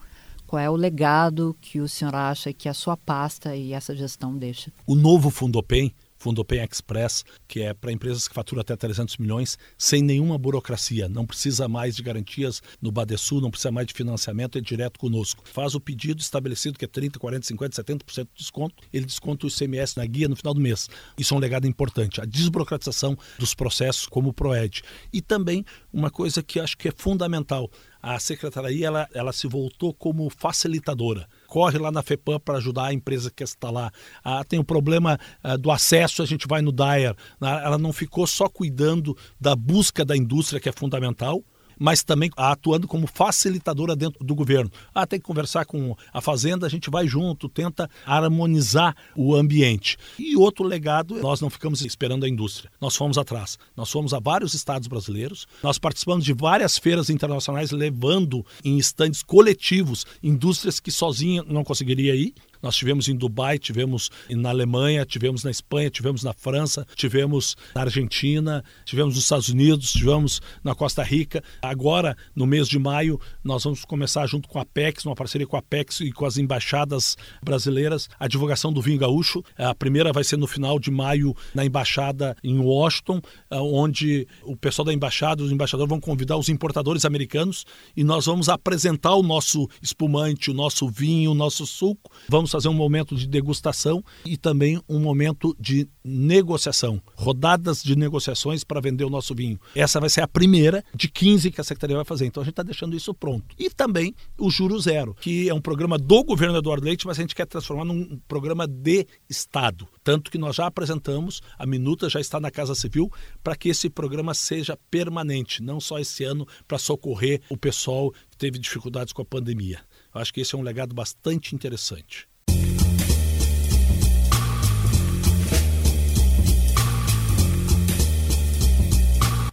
Qual 0.50 0.60
é 0.60 0.68
o 0.68 0.74
legado 0.74 1.56
que 1.60 1.78
o 1.78 1.88
senhor 1.88 2.12
acha 2.12 2.52
que 2.52 2.68
a 2.68 2.74
sua 2.74 2.96
pasta 2.96 3.54
e 3.54 3.72
essa 3.72 3.94
gestão 3.94 4.36
deixa? 4.36 4.72
O 4.84 4.96
novo 4.96 5.30
Fundopem 5.30 5.94
Fundopem 6.20 6.62
Express, 6.62 7.24
que 7.48 7.62
é 7.62 7.72
para 7.72 7.90
empresas 7.90 8.28
que 8.28 8.34
faturam 8.34 8.60
até 8.60 8.76
300 8.76 9.16
milhões, 9.16 9.58
sem 9.76 10.02
nenhuma 10.02 10.36
burocracia. 10.36 11.08
Não 11.08 11.24
precisa 11.24 11.66
mais 11.66 11.96
de 11.96 12.02
garantias 12.02 12.62
no 12.80 12.92
Badesul, 12.92 13.40
não 13.40 13.50
precisa 13.50 13.72
mais 13.72 13.86
de 13.86 13.94
financiamento, 13.94 14.58
é 14.58 14.60
direto 14.60 15.00
conosco. 15.00 15.42
Faz 15.48 15.74
o 15.74 15.80
pedido 15.80 16.20
estabelecido, 16.20 16.78
que 16.78 16.84
é 16.84 16.88
30, 16.88 17.18
40, 17.18 17.46
50, 17.46 17.82
70% 17.82 18.24
de 18.24 18.28
desconto, 18.36 18.84
ele 18.92 19.06
desconta 19.06 19.46
o 19.46 19.48
ICMS 19.48 19.96
na 19.96 20.04
guia 20.04 20.28
no 20.28 20.36
final 20.36 20.52
do 20.52 20.60
mês. 20.60 20.90
Isso 21.16 21.32
é 21.32 21.36
um 21.36 21.40
legado 21.40 21.66
importante. 21.66 22.20
A 22.20 22.26
desburocratização 22.26 23.16
dos 23.38 23.54
processos, 23.54 24.06
como 24.06 24.28
o 24.28 24.34
PROED. 24.34 24.82
E 25.10 25.22
também 25.22 25.64
uma 25.90 26.10
coisa 26.10 26.42
que 26.42 26.60
acho 26.60 26.76
que 26.76 26.88
é 26.88 26.92
fundamental, 26.94 27.70
a 28.02 28.18
secretaria 28.18 28.86
ela, 28.86 29.08
ela 29.14 29.32
se 29.32 29.46
voltou 29.46 29.94
como 29.94 30.28
facilitadora. 30.28 31.26
Corre 31.50 31.78
lá 31.78 31.90
na 31.90 32.00
FEPAM 32.00 32.38
para 32.38 32.58
ajudar 32.58 32.86
a 32.86 32.94
empresa 32.94 33.28
que 33.28 33.42
está 33.42 33.72
lá. 33.72 33.90
Ah, 34.22 34.44
tem 34.44 34.60
o 34.60 34.64
problema 34.64 35.18
ah, 35.42 35.56
do 35.56 35.68
acesso, 35.72 36.22
a 36.22 36.24
gente 36.24 36.46
vai 36.46 36.62
no 36.62 36.70
DAER. 36.70 37.16
Ah, 37.40 37.60
ela 37.64 37.76
não 37.76 37.92
ficou 37.92 38.24
só 38.24 38.48
cuidando 38.48 39.16
da 39.40 39.56
busca 39.56 40.04
da 40.04 40.16
indústria, 40.16 40.60
que 40.60 40.68
é 40.68 40.72
fundamental, 40.72 41.42
mas 41.80 42.04
também 42.04 42.30
atuando 42.36 42.86
como 42.86 43.06
facilitadora 43.06 43.96
dentro 43.96 44.22
do 44.22 44.34
governo. 44.34 44.70
Ah, 44.94 45.06
tem 45.06 45.18
que 45.18 45.24
conversar 45.24 45.64
com 45.64 45.96
a 46.12 46.20
Fazenda, 46.20 46.66
a 46.66 46.70
gente 46.70 46.90
vai 46.90 47.08
junto, 47.08 47.48
tenta 47.48 47.88
harmonizar 48.04 48.94
o 49.16 49.34
ambiente. 49.34 49.96
E 50.18 50.36
outro 50.36 50.62
legado, 50.64 51.16
nós 51.22 51.40
não 51.40 51.48
ficamos 51.48 51.80
esperando 51.80 52.24
a 52.24 52.28
indústria, 52.28 52.70
nós 52.78 52.94
fomos 52.94 53.16
atrás. 53.16 53.58
Nós 53.74 53.90
fomos 53.90 54.12
a 54.12 54.20
vários 54.20 54.52
estados 54.52 54.86
brasileiros, 54.86 55.46
nós 55.62 55.78
participamos 55.78 56.24
de 56.24 56.34
várias 56.34 56.76
feiras 56.76 57.08
internacionais, 57.08 57.70
levando 57.70 58.44
em 58.62 58.76
estandes 58.76 59.22
coletivos 59.22 60.04
indústrias 60.22 60.78
que 60.78 60.90
sozinha 60.90 61.42
não 61.46 61.64
conseguiria 61.64 62.14
ir. 62.14 62.34
Nós 62.62 62.76
tivemos 62.76 63.08
em 63.08 63.16
Dubai, 63.16 63.58
tivemos 63.58 64.10
na 64.30 64.50
Alemanha, 64.50 65.04
tivemos 65.04 65.44
na 65.44 65.50
Espanha, 65.50 65.90
tivemos 65.90 66.22
na 66.22 66.32
França, 66.32 66.86
tivemos 66.94 67.56
na 67.74 67.82
Argentina, 67.82 68.64
tivemos 68.84 69.14
nos 69.14 69.24
Estados 69.24 69.48
Unidos, 69.48 69.92
tivemos 69.92 70.40
na 70.62 70.74
Costa 70.74 71.02
Rica. 71.02 71.42
Agora, 71.62 72.16
no 72.34 72.46
mês 72.46 72.68
de 72.68 72.78
maio, 72.78 73.20
nós 73.42 73.64
vamos 73.64 73.84
começar 73.84 74.26
junto 74.26 74.48
com 74.48 74.58
a 74.58 74.62
Apex, 74.62 75.04
uma 75.04 75.14
parceria 75.14 75.46
com 75.46 75.56
a 75.56 75.60
Apex 75.60 76.00
e 76.00 76.12
com 76.12 76.26
as 76.26 76.36
embaixadas 76.36 77.16
brasileiras, 77.42 78.08
a 78.18 78.28
divulgação 78.28 78.72
do 78.72 78.80
vinho 78.80 78.98
gaúcho. 78.98 79.42
A 79.56 79.74
primeira 79.74 80.12
vai 80.12 80.24
ser 80.24 80.36
no 80.36 80.46
final 80.46 80.78
de 80.78 80.90
maio 80.90 81.34
na 81.54 81.64
embaixada 81.64 82.36
em 82.42 82.58
Washington, 82.58 83.20
onde 83.50 84.26
o 84.42 84.56
pessoal 84.56 84.86
da 84.86 84.92
embaixada, 84.92 85.42
os 85.42 85.52
embaixadores 85.52 85.88
vão 85.88 86.00
convidar 86.00 86.36
os 86.36 86.48
importadores 86.48 87.04
americanos 87.04 87.64
e 87.96 88.04
nós 88.04 88.26
vamos 88.26 88.48
apresentar 88.48 89.14
o 89.14 89.22
nosso 89.22 89.68
espumante, 89.82 90.50
o 90.50 90.54
nosso 90.54 90.88
vinho, 90.88 91.32
o 91.32 91.34
nosso 91.34 91.66
suco. 91.66 92.10
Vamos 92.28 92.49
vamos 92.50 92.52
fazer 92.52 92.68
um 92.68 92.74
momento 92.74 93.14
de 93.14 93.26
degustação 93.26 94.02
e 94.24 94.36
também 94.36 94.80
um 94.88 94.98
momento 94.98 95.56
de 95.58 95.88
negociação, 96.04 97.00
rodadas 97.14 97.82
de 97.82 97.94
negociações 97.94 98.64
para 98.64 98.80
vender 98.80 99.04
o 99.04 99.10
nosso 99.10 99.34
vinho. 99.34 99.58
Essa 99.74 100.00
vai 100.00 100.10
ser 100.10 100.22
a 100.22 100.28
primeira 100.28 100.84
de 100.94 101.08
15 101.08 101.50
que 101.50 101.60
a 101.60 101.64
Secretaria 101.64 101.96
vai 101.96 102.04
fazer. 102.04 102.26
Então 102.26 102.42
a 102.42 102.44
gente 102.44 102.52
está 102.52 102.62
deixando 102.62 102.96
isso 102.96 103.14
pronto. 103.14 103.54
E 103.58 103.70
também 103.70 104.14
o 104.36 104.50
Juro 104.50 104.78
Zero, 104.80 105.14
que 105.14 105.48
é 105.48 105.54
um 105.54 105.60
programa 105.60 105.96
do 105.96 106.24
governo 106.24 106.58
Eduardo 106.58 106.84
Leite, 106.84 107.06
mas 107.06 107.18
a 107.18 107.22
gente 107.22 107.34
quer 107.34 107.46
transformar 107.46 107.84
num 107.84 108.18
programa 108.26 108.66
de 108.66 109.06
Estado. 109.28 109.86
Tanto 110.02 110.30
que 110.30 110.38
nós 110.38 110.56
já 110.56 110.66
apresentamos, 110.66 111.40
a 111.58 111.66
minuta 111.66 112.08
já 112.08 112.20
está 112.20 112.40
na 112.40 112.50
Casa 112.50 112.74
Civil, 112.74 113.10
para 113.44 113.54
que 113.54 113.68
esse 113.68 113.88
programa 113.88 114.34
seja 114.34 114.76
permanente, 114.90 115.62
não 115.62 115.80
só 115.80 115.98
esse 115.98 116.24
ano 116.24 116.46
para 116.66 116.78
socorrer 116.78 117.40
o 117.48 117.56
pessoal 117.56 118.10
que 118.30 118.36
teve 118.36 118.58
dificuldades 118.58 119.12
com 119.12 119.22
a 119.22 119.24
pandemia. 119.24 119.80
Eu 120.12 120.20
acho 120.20 120.32
que 120.32 120.40
esse 120.40 120.54
é 120.54 120.58
um 120.58 120.62
legado 120.62 120.94
bastante 120.94 121.54
interessante. 121.54 122.29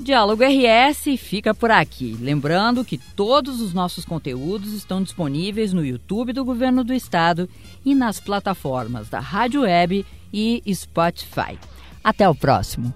Diálogo 0.08 0.42
RS 0.42 1.18
fica 1.18 1.54
por 1.54 1.70
aqui. 1.70 2.18
Lembrando 2.22 2.86
que 2.86 2.98
todos 2.98 3.60
os 3.60 3.74
nossos 3.74 4.06
conteúdos 4.06 4.72
estão 4.72 5.04
disponíveis 5.04 5.74
no 5.74 5.86
YouTube 5.86 6.32
do 6.32 6.46
Governo 6.46 6.82
do 6.82 6.94
Estado 6.94 7.50
e 7.84 7.94
nas 7.94 8.18
plataformas 8.18 9.10
da 9.10 9.20
Rádio 9.20 9.64
Web 9.64 10.06
e 10.32 10.64
Spotify. 10.74 11.60
Até 12.02 12.30
o 12.30 12.34
próximo. 12.34 12.94